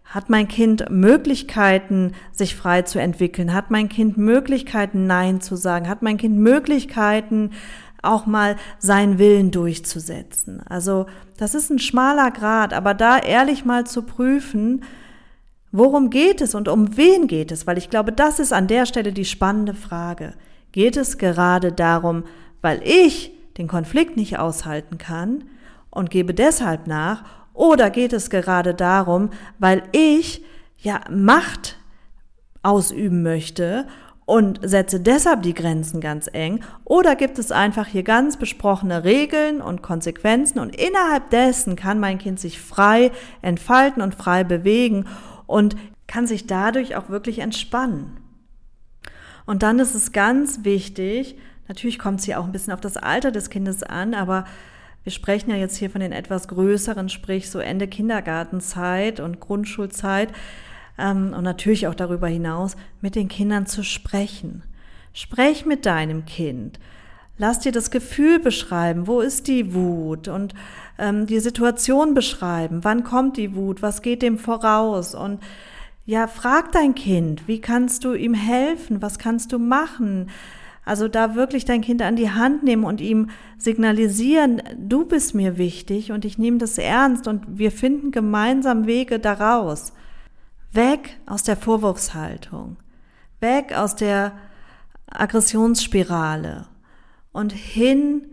hat 0.06 0.30
mein 0.30 0.48
Kind 0.48 0.90
Möglichkeiten, 0.90 2.14
sich 2.32 2.56
frei 2.56 2.84
zu 2.84 3.00
entwickeln? 3.00 3.54
Hat 3.54 3.72
mein 3.72 3.90
Kind 3.90 4.18
Möglichkeiten, 4.18 5.08
Nein 5.08 5.42
zu 5.42 5.56
sagen? 5.56 5.90
Hat 5.90 6.02
mein 6.02 6.18
Kind 6.18 6.38
Möglichkeiten, 6.38 7.52
auch 8.02 8.26
mal 8.26 8.58
seinen 8.80 9.18
Willen 9.18 9.52
durchzusetzen? 9.52 10.62
Also 10.68 11.08
das 11.38 11.56
ist 11.56 11.70
ein 11.70 11.80
schmaler 11.80 12.32
Grad, 12.32 12.74
aber 12.74 12.94
da 12.94 13.18
ehrlich 13.18 13.66
mal 13.66 13.86
zu 13.86 14.04
prüfen, 14.04 14.82
Worum 15.76 16.12
geht 16.12 16.40
es 16.40 16.54
und 16.54 16.68
um 16.68 16.98
wen 16.98 17.26
geht 17.26 17.52
es? 17.52 17.66
Weil 17.66 17.80
ich 17.80 17.90
glaube, 17.90 18.12
das 18.12 18.38
ist 18.38 18.54
an 18.54 18.68
der 18.68 18.86
Stelle 18.86 19.12
die 19.12 19.26
spannende 19.26 19.74
Frage. 19.74 20.36
Geht 20.72 20.98
es 20.98 21.18
gerade 21.18 21.72
darum, 21.72 22.26
weil 22.62 22.80
ich 22.84 23.32
den 23.58 23.68
Konflikt 23.68 24.16
nicht 24.16 24.38
aushalten 24.38 25.00
kann 25.00 25.46
und 25.90 26.12
gebe 26.12 26.36
deshalb 26.36 26.86
nach? 26.86 27.26
Oder 27.54 27.90
geht 27.90 28.14
es 28.14 28.30
gerade 28.30 28.74
darum, 28.74 29.30
weil 29.60 29.84
ich 29.92 30.44
ja 30.78 31.02
Macht 31.10 31.78
ausüben 32.64 33.22
möchte 33.22 33.86
und 34.26 34.60
setze 34.64 35.00
deshalb 35.00 35.44
die 35.44 35.54
Grenzen 35.54 36.02
ganz 36.02 36.30
eng? 36.32 36.64
Oder 36.86 37.16
gibt 37.16 37.38
es 37.40 37.52
einfach 37.52 37.88
hier 37.88 38.04
ganz 38.04 38.38
besprochene 38.38 39.04
Regeln 39.04 39.62
und 39.62 39.82
Konsequenzen 39.82 40.60
und 40.60 40.76
innerhalb 40.76 41.30
dessen 41.30 41.76
kann 41.76 42.00
mein 42.00 42.18
Kind 42.18 42.40
sich 42.40 42.60
frei 42.60 43.12
entfalten 43.42 44.02
und 44.02 44.16
frei 44.16 44.44
bewegen 44.44 45.06
und 45.46 45.76
kann 46.08 46.26
sich 46.28 46.48
dadurch 46.48 46.96
auch 46.96 47.10
wirklich 47.10 47.40
entspannen? 47.40 48.18
Und 49.46 49.62
dann 49.62 49.80
ist 49.80 49.94
es 49.94 50.14
ganz 50.14 50.64
wichtig, 50.64 51.38
natürlich 51.68 52.00
kommt 52.00 52.20
es 52.22 52.26
hier 52.26 52.40
auch 52.40 52.46
ein 52.46 52.52
bisschen 52.54 52.74
auf 52.74 52.82
das 52.82 52.98
Alter 52.98 53.32
des 53.32 53.50
Kindes 53.50 53.84
an, 53.84 54.14
aber 54.14 54.46
wir 55.04 55.12
sprechen 55.12 55.52
ja 55.52 55.58
jetzt 55.58 55.78
hier 55.78 55.90
von 55.90 56.02
den 56.02 56.12
etwas 56.12 56.48
größeren, 56.48 57.10
sprich 57.10 57.50
so 57.50 57.60
Ende 57.60 57.88
Kindergartenzeit 57.88 59.20
und 59.20 59.40
Grundschulzeit 59.40 60.30
ähm, 60.98 61.34
und 61.36 61.44
natürlich 61.44 61.88
auch 61.88 61.96
darüber 61.96 62.28
hinaus, 62.28 62.76
mit 63.02 63.16
den 63.16 63.28
Kindern 63.28 63.66
zu 63.66 63.84
sprechen. 63.84 64.64
Sprech 65.14 65.66
mit 65.66 65.86
deinem 65.86 66.26
Kind. 66.26 66.80
Lass 67.38 67.60
dir 67.60 67.72
das 67.72 67.92
Gefühl 67.92 68.40
beschreiben, 68.40 69.08
wo 69.08 69.20
ist 69.20 69.48
die 69.48 69.74
Wut 69.74 70.28
und 70.28 70.54
ähm, 70.98 71.26
die 71.26 71.40
Situation 71.40 72.14
beschreiben, 72.14 72.84
wann 72.84 73.04
kommt 73.04 73.38
die 73.38 73.56
Wut, 73.56 73.82
was 73.82 74.02
geht 74.02 74.22
dem 74.22 74.38
voraus 74.38 75.16
und 75.16 75.42
ja, 76.06 76.28
frag 76.28 76.72
dein 76.74 76.96
Kind, 76.96 77.48
wie 77.48 77.62
kannst 77.62 78.04
du 78.04 78.14
ihm 78.14 78.34
helfen, 78.34 79.02
was 79.02 79.20
kannst 79.20 79.52
du 79.52 79.58
machen? 79.60 80.30
Also 80.86 81.08
da 81.08 81.36
wirklich 81.36 81.64
dein 81.64 81.82
Kind 81.82 82.02
an 82.02 82.16
die 82.16 82.32
Hand 82.32 82.64
nehmen 82.64 82.84
und 82.84 83.00
ihm 83.00 83.30
signalisieren, 83.58 84.62
du 84.78 85.06
bist 85.06 85.34
mir 85.34 85.58
wichtig 85.58 86.12
und 86.12 86.26
ich 86.26 86.38
nehme 86.38 86.58
das 86.58 86.78
ernst 86.78 87.28
und 87.28 87.58
wir 87.58 87.72
finden 87.72 88.12
gemeinsam 88.12 88.86
Wege 88.86 89.20
daraus. 89.20 89.94
Weg 90.74 91.18
aus 91.26 91.44
der 91.44 91.56
Vorwurfshaltung, 91.56 92.78
weg 93.40 93.74
aus 93.78 93.96
der 93.96 94.34
Aggressionsspirale 95.08 96.66
und 97.32 97.54
hin, 97.54 98.28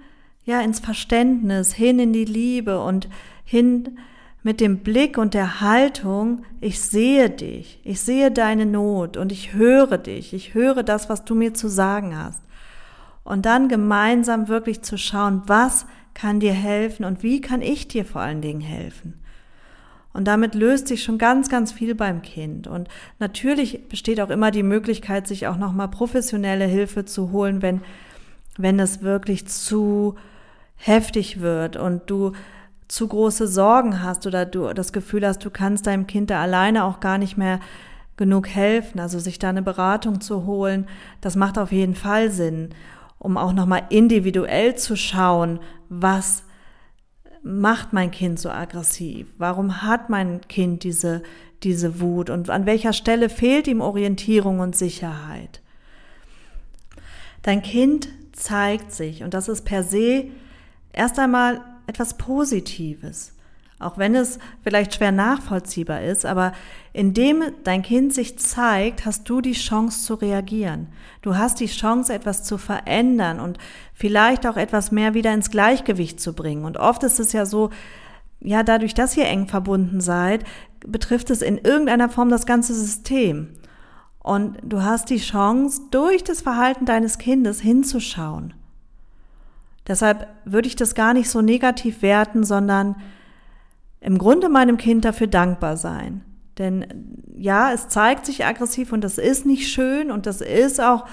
ja, 0.45 0.61
ins 0.61 0.81
Verständnis, 0.81 1.73
hin 1.75 1.99
in 1.99 2.13
die 2.13 2.25
Liebe 2.25 2.83
und 2.83 3.09
hin 3.45 3.99
mit 4.43 4.61
dem 4.61 4.79
Blick 4.79 5.19
und 5.19 5.35
der 5.35 5.61
Haltung, 5.61 6.45
ich 6.61 6.81
sehe 6.81 7.29
dich, 7.29 7.81
ich 7.85 8.01
sehe 8.01 8.31
deine 8.31 8.67
Not 8.67 9.17
und 9.17 9.33
ich 9.33 9.53
höre 9.53 9.99
dich, 9.99 10.33
ich 10.33 10.55
höre 10.55 10.83
das, 10.83 11.09
was 11.09 11.25
du 11.25 11.35
mir 11.35 11.53
zu 11.53 11.69
sagen 11.69 12.17
hast. 12.17 12.43
Und 13.23 13.45
dann 13.45 13.69
gemeinsam 13.69 14.49
wirklich 14.49 14.83
zu 14.83 14.97
schauen, 14.97 15.43
was 15.47 15.87
kann 16.15 16.41
dir 16.41 16.55
helfen 16.55 17.05
und 17.05 17.23
wie 17.23 17.41
kann 17.41 17.61
ich 17.61 17.87
dir 17.87 18.05
vor 18.05 18.23
allen 18.23 18.41
Dingen 18.41 18.63
helfen. 18.63 19.21
Und 20.13 20.25
damit 20.25 20.55
löst 20.55 20.89
sich 20.89 21.05
schon 21.05 21.19
ganz, 21.19 21.49
ganz 21.49 21.71
viel 21.71 21.95
beim 21.95 22.23
Kind. 22.23 22.67
Und 22.67 22.89
natürlich 23.21 23.89
besteht 23.89 24.21
auch 24.21 24.31
immer 24.31 24.51
die 24.51 24.65
Möglichkeit, 24.65 25.29
sich 25.29 25.47
auch 25.47 25.57
nochmal 25.57 25.89
professionelle 25.89 26.65
Hilfe 26.65 27.05
zu 27.05 27.31
holen, 27.31 27.63
wenn, 27.63 27.83
wenn 28.57 28.81
es 28.81 29.03
wirklich 29.03 29.47
zu 29.47 30.17
heftig 30.77 31.41
wird 31.41 31.77
und 31.77 32.03
du 32.11 32.33
zu 32.91 33.07
große 33.07 33.47
Sorgen 33.47 34.03
hast 34.03 34.27
oder 34.27 34.45
du 34.45 34.73
das 34.73 34.93
Gefühl 34.93 35.25
hast, 35.25 35.45
du 35.45 35.51
kannst 35.51 35.87
deinem 35.87 36.09
Kind 36.09 36.31
da 36.31 36.43
alleine 36.43 36.85
auch 36.85 36.99
gar 36.99 37.19
nicht 37.19 37.37
mehr 37.37 37.61
genug 38.17 38.49
helfen. 38.49 38.99
Also 38.99 39.21
sich 39.21 39.39
da 39.39 39.49
eine 39.49 39.63
Beratung 39.63 40.21
zu 40.21 40.45
holen, 40.45 40.89
das 41.21 41.37
macht 41.37 41.57
auf 41.57 41.71
jeden 41.71 41.95
Fall 41.95 42.33
Sinn, 42.33 42.71
um 43.19 43.37
auch 43.37 43.53
nochmal 43.53 43.85
individuell 43.91 44.75
zu 44.75 44.97
schauen, 44.97 45.61
was 45.89 46.43
macht 47.45 47.93
mein 47.93 48.11
Kind 48.11 48.41
so 48.41 48.51
aggressiv? 48.51 49.29
Warum 49.39 49.83
hat 49.83 50.11
mein 50.11 50.41
Kind 50.49 50.83
diese, 50.83 51.23
diese 51.63 52.01
Wut? 52.01 52.29
Und 52.29 52.51
an 52.51 52.67
welcher 52.67 52.93
Stelle 52.93 53.29
fehlt 53.29 53.69
ihm 53.69 53.81
Orientierung 53.81 54.59
und 54.59 54.75
Sicherheit? 54.75 55.63
Dein 57.43 57.63
Kind 57.63 58.09
zeigt 58.33 58.93
sich 58.93 59.23
und 59.23 59.33
das 59.33 59.49
ist 59.49 59.65
per 59.65 59.85
se 59.85 60.25
erst 60.93 61.19
einmal 61.21 61.61
etwas 61.91 62.17
Positives. 62.17 63.35
Auch 63.81 63.97
wenn 63.97 64.15
es 64.15 64.39
vielleicht 64.63 64.95
schwer 64.95 65.11
nachvollziehbar 65.11 66.03
ist, 66.03 66.27
aber 66.27 66.53
indem 66.93 67.43
dein 67.65 67.83
Kind 67.83 68.13
sich 68.13 68.39
zeigt, 68.39 69.07
hast 69.07 69.29
du 69.29 69.41
die 69.41 69.55
Chance 69.55 70.05
zu 70.05 70.15
reagieren. 70.15 70.89
Du 71.23 71.37
hast 71.37 71.61
die 71.61 71.67
Chance, 71.67 72.13
etwas 72.13 72.45
zu 72.45 72.59
verändern 72.59 73.41
und 73.41 73.59
vielleicht 73.95 74.47
auch 74.47 74.59
etwas 74.59 74.93
mehr 74.93 75.15
wieder 75.15 75.33
ins 75.33 75.51
Gleichgewicht 75.51 76.21
zu 76.21 76.35
bringen. 76.35 76.67
Und 76.67 76.77
oft 76.77 77.03
ist 77.05 77.19
es 77.21 77.33
ja 77.33 77.47
so, 77.47 77.71
ja, 78.41 78.63
dadurch, 78.63 78.93
dass 78.95 79.17
ihr 79.17 79.27
eng 79.27 79.49
verbunden 79.49 80.03
seid, 80.03 80.45
betrifft 80.87 81.31
es 81.31 81.41
in 81.41 81.57
irgendeiner 81.57 82.11
Form 82.11 82.29
das 82.29 82.45
ganze 82.45 82.75
System. 82.75 83.49
Und 84.19 84.59
du 84.63 84.83
hast 84.83 85.09
die 85.09 85.19
Chance, 85.19 85.81
durch 85.91 86.23
das 86.23 86.43
Verhalten 86.43 86.85
deines 86.85 87.17
Kindes 87.17 87.61
hinzuschauen. 87.61 88.53
Deshalb 89.87 90.29
würde 90.45 90.69
ich 90.69 90.77
das 90.77 90.95
gar 90.95 91.15
nicht 91.15 91.31
so 91.31 91.41
negativ 91.41 92.03
werten, 92.03 92.45
sondern 92.45 92.97
im 94.01 94.19
Grunde 94.19 94.49
meinem 94.49 94.77
Kind 94.77 95.05
dafür 95.05 95.27
dankbar 95.27 95.77
sein. 95.77 96.23
Denn 96.59 97.17
ja, 97.37 97.73
es 97.73 97.89
zeigt 97.89 98.27
sich 98.27 98.45
aggressiv 98.45 98.93
und 98.93 99.03
das 99.03 99.19
ist 99.19 99.47
nicht 99.47 99.69
schön 99.69 100.11
und 100.11 100.27
das 100.27 100.41
ist 100.41 100.81
auch 100.81 101.07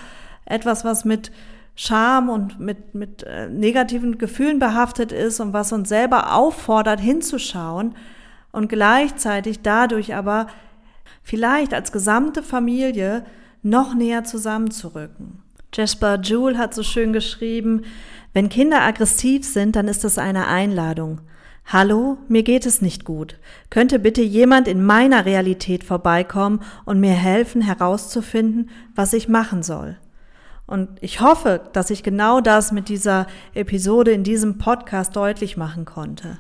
etwas, 0.46 0.84
was 0.84 1.06
mit 1.06 1.32
Scham 1.76 2.30
und 2.30 2.60
mit, 2.60 2.96
mit 2.96 3.24
äh, 3.24 3.50
negativen 3.50 4.18
Gefühlen 4.18 4.58
behaftet 4.58 5.12
ist 5.12 5.40
und 5.40 5.54
was 5.54 5.72
uns 5.72 5.90
selber 5.90 6.34
auffordert, 6.34 7.00
hinzuschauen 7.00 7.94
und 8.52 8.68
gleichzeitig 8.68 9.62
dadurch 9.62 10.16
aber 10.16 10.48
vielleicht 11.22 11.74
als 11.76 11.92
gesamte 11.92 12.42
Familie 12.42 13.24
noch 13.62 13.94
näher 13.94 14.24
zusammenzurücken. 14.24 15.44
Jasper 15.74 16.20
Jewell 16.22 16.58
hat 16.58 16.74
so 16.74 16.82
schön 16.82 17.14
geschrieben, 17.14 17.84
wenn 18.34 18.50
Kinder 18.50 18.82
aggressiv 18.82 19.46
sind, 19.46 19.76
dann 19.76 19.88
ist 19.88 20.04
das 20.04 20.18
eine 20.18 20.48
Einladung. 20.48 21.22
Hallo, 21.66 22.18
mir 22.30 22.44
geht 22.44 22.66
es 22.66 22.82
nicht 22.82 23.04
gut. 23.04 23.38
Könnte 23.70 24.00
bitte 24.00 24.22
jemand 24.22 24.70
in 24.70 24.84
meiner 24.84 25.26
Realität 25.26 25.84
vorbeikommen 25.84 26.62
und 26.86 27.00
mir 27.00 27.12
helfen 27.12 27.62
herauszufinden, 27.62 28.70
was 28.96 29.12
ich 29.12 29.28
machen 29.28 29.64
soll? 29.64 29.98
Und 30.66 30.90
ich 31.02 31.22
hoffe, 31.22 31.62
dass 31.74 31.90
ich 31.90 32.04
genau 32.04 32.42
das 32.42 32.72
mit 32.72 32.90
dieser 32.90 33.28
Episode 33.54 34.12
in 34.12 34.24
diesem 34.24 34.58
Podcast 34.58 35.16
deutlich 35.16 35.58
machen 35.58 35.86
konnte. 35.86 36.38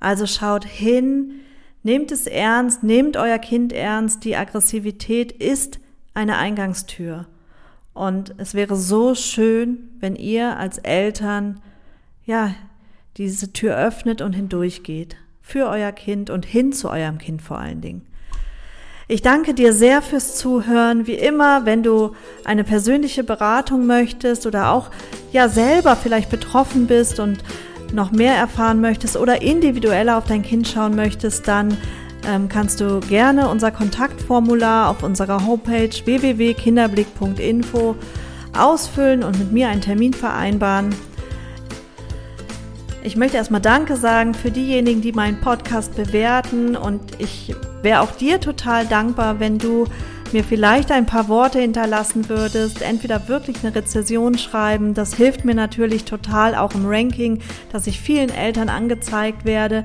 Also 0.00 0.26
schaut 0.26 0.64
hin, 0.64 1.40
nehmt 1.82 2.12
es 2.12 2.26
ernst, 2.26 2.82
nehmt 2.82 3.16
euer 3.16 3.38
Kind 3.38 3.72
ernst, 3.72 4.24
die 4.24 4.36
Aggressivität 4.36 5.32
ist 5.32 5.80
eine 6.14 6.38
Eingangstür. 6.38 7.26
Und 7.98 8.32
es 8.38 8.54
wäre 8.54 8.76
so 8.76 9.16
schön, 9.16 9.88
wenn 9.98 10.14
ihr 10.14 10.56
als 10.56 10.78
Eltern, 10.78 11.60
ja, 12.24 12.54
diese 13.16 13.52
Tür 13.52 13.76
öffnet 13.76 14.22
und 14.22 14.34
hindurchgeht. 14.34 15.16
Für 15.42 15.68
euer 15.68 15.90
Kind 15.90 16.30
und 16.30 16.46
hin 16.46 16.72
zu 16.72 16.90
eurem 16.90 17.18
Kind 17.18 17.42
vor 17.42 17.58
allen 17.58 17.80
Dingen. 17.80 18.06
Ich 19.08 19.20
danke 19.20 19.52
dir 19.52 19.72
sehr 19.72 20.00
fürs 20.00 20.36
Zuhören. 20.36 21.08
Wie 21.08 21.14
immer, 21.14 21.66
wenn 21.66 21.82
du 21.82 22.12
eine 22.44 22.62
persönliche 22.62 23.24
Beratung 23.24 23.86
möchtest 23.86 24.46
oder 24.46 24.70
auch 24.70 24.92
ja 25.32 25.48
selber 25.48 25.96
vielleicht 25.96 26.30
betroffen 26.30 26.86
bist 26.86 27.18
und 27.18 27.42
noch 27.92 28.12
mehr 28.12 28.36
erfahren 28.36 28.80
möchtest 28.80 29.16
oder 29.16 29.42
individueller 29.42 30.18
auf 30.18 30.24
dein 30.26 30.44
Kind 30.44 30.68
schauen 30.68 30.94
möchtest, 30.94 31.48
dann 31.48 31.76
ähm, 32.28 32.48
kannst 32.48 32.80
du 32.80 33.00
gerne 33.00 33.48
unser 33.48 33.70
Kontaktformular 33.70 34.90
auf 34.90 35.02
unserer 35.02 35.46
Homepage 35.46 35.90
www.kinderblick.info 36.04 37.96
ausfüllen 38.56 39.24
und 39.24 39.38
mit 39.38 39.52
mir 39.52 39.68
einen 39.68 39.80
Termin 39.80 40.12
vereinbaren. 40.12 40.94
Ich 43.02 43.16
möchte 43.16 43.38
erstmal 43.38 43.60
Danke 43.60 43.96
sagen 43.96 44.34
für 44.34 44.50
diejenigen, 44.50 45.00
die 45.00 45.12
meinen 45.12 45.40
Podcast 45.40 45.96
bewerten 45.96 46.76
und 46.76 47.00
ich 47.18 47.54
wäre 47.82 48.00
auch 48.00 48.10
dir 48.10 48.40
total 48.40 48.86
dankbar, 48.86 49.40
wenn 49.40 49.58
du 49.58 49.86
mir 50.32 50.44
vielleicht 50.44 50.92
ein 50.92 51.06
paar 51.06 51.28
Worte 51.28 51.58
hinterlassen 51.58 52.28
würdest, 52.28 52.82
entweder 52.82 53.28
wirklich 53.28 53.64
eine 53.64 53.74
Rezession 53.74 54.36
schreiben, 54.36 54.92
das 54.92 55.14
hilft 55.14 55.46
mir 55.46 55.54
natürlich 55.54 56.04
total 56.04 56.54
auch 56.54 56.74
im 56.74 56.84
Ranking, 56.86 57.40
dass 57.72 57.86
ich 57.86 58.00
vielen 58.00 58.28
Eltern 58.28 58.68
angezeigt 58.68 59.46
werde 59.46 59.84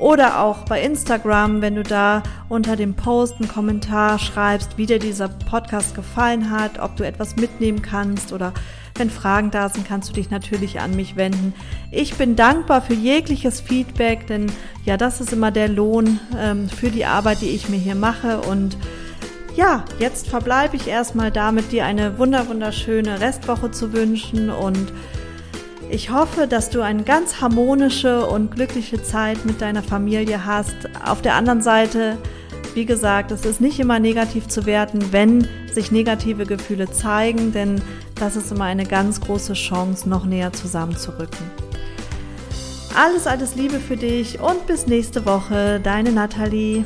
oder 0.00 0.40
auch 0.40 0.64
bei 0.64 0.82
Instagram, 0.82 1.60
wenn 1.60 1.74
du 1.74 1.82
da 1.82 2.22
unter 2.48 2.74
dem 2.74 2.94
Post 2.94 3.36
einen 3.38 3.48
Kommentar 3.48 4.18
schreibst, 4.18 4.78
wie 4.78 4.86
dir 4.86 4.98
dieser 4.98 5.28
Podcast 5.28 5.94
gefallen 5.94 6.50
hat, 6.50 6.78
ob 6.78 6.96
du 6.96 7.04
etwas 7.04 7.36
mitnehmen 7.36 7.82
kannst 7.82 8.32
oder 8.32 8.52
Wenn 8.96 9.08
Fragen 9.08 9.50
da 9.50 9.68
sind, 9.68 9.86
kannst 9.86 10.10
du 10.10 10.12
dich 10.12 10.30
natürlich 10.30 10.80
an 10.80 10.94
mich 10.94 11.16
wenden. 11.16 11.54
Ich 11.90 12.16
bin 12.16 12.36
dankbar 12.36 12.82
für 12.82 12.92
jegliches 12.92 13.60
Feedback, 13.60 14.26
denn 14.26 14.52
ja, 14.84 14.98
das 14.98 15.22
ist 15.22 15.32
immer 15.32 15.50
der 15.50 15.68
Lohn 15.68 16.18
ähm, 16.38 16.68
für 16.68 16.90
die 16.90 17.06
Arbeit, 17.06 17.40
die 17.40 17.48
ich 17.50 17.70
mir 17.70 17.78
hier 17.78 17.94
mache. 17.94 18.40
Und 18.40 18.76
ja, 19.56 19.84
jetzt 19.98 20.28
verbleibe 20.28 20.76
ich 20.76 20.86
erstmal 20.86 21.30
damit, 21.30 21.72
dir 21.72 21.86
eine 21.86 22.18
wunder 22.18 22.48
wunderschöne 22.48 23.20
Restwoche 23.20 23.70
zu 23.70 23.92
wünschen 23.94 24.50
und 24.50 24.92
ich 25.90 26.10
hoffe, 26.10 26.46
dass 26.46 26.70
du 26.70 26.82
eine 26.82 27.02
ganz 27.02 27.40
harmonische 27.40 28.26
und 28.26 28.54
glückliche 28.54 29.02
Zeit 29.02 29.44
mit 29.44 29.60
deiner 29.60 29.82
Familie 29.82 30.46
hast. 30.46 30.76
Auf 31.04 31.20
der 31.20 31.34
anderen 31.34 31.62
Seite, 31.62 32.16
wie 32.74 32.86
gesagt, 32.86 33.32
es 33.32 33.44
ist 33.44 33.60
nicht 33.60 33.80
immer 33.80 33.98
negativ 33.98 34.46
zu 34.46 34.66
werten, 34.66 35.12
wenn 35.12 35.48
sich 35.72 35.90
negative 35.90 36.46
Gefühle 36.46 36.90
zeigen, 36.90 37.52
denn 37.52 37.82
das 38.14 38.36
ist 38.36 38.52
immer 38.52 38.64
eine 38.64 38.84
ganz 38.84 39.20
große 39.20 39.54
Chance, 39.54 40.08
noch 40.08 40.24
näher 40.24 40.52
zusammenzurücken. 40.52 41.50
Alles, 42.94 43.26
alles 43.26 43.54
Liebe 43.56 43.80
für 43.80 43.96
dich 43.96 44.40
und 44.40 44.66
bis 44.66 44.86
nächste 44.86 45.24
Woche, 45.26 45.80
deine 45.82 46.12
Nathalie. 46.12 46.82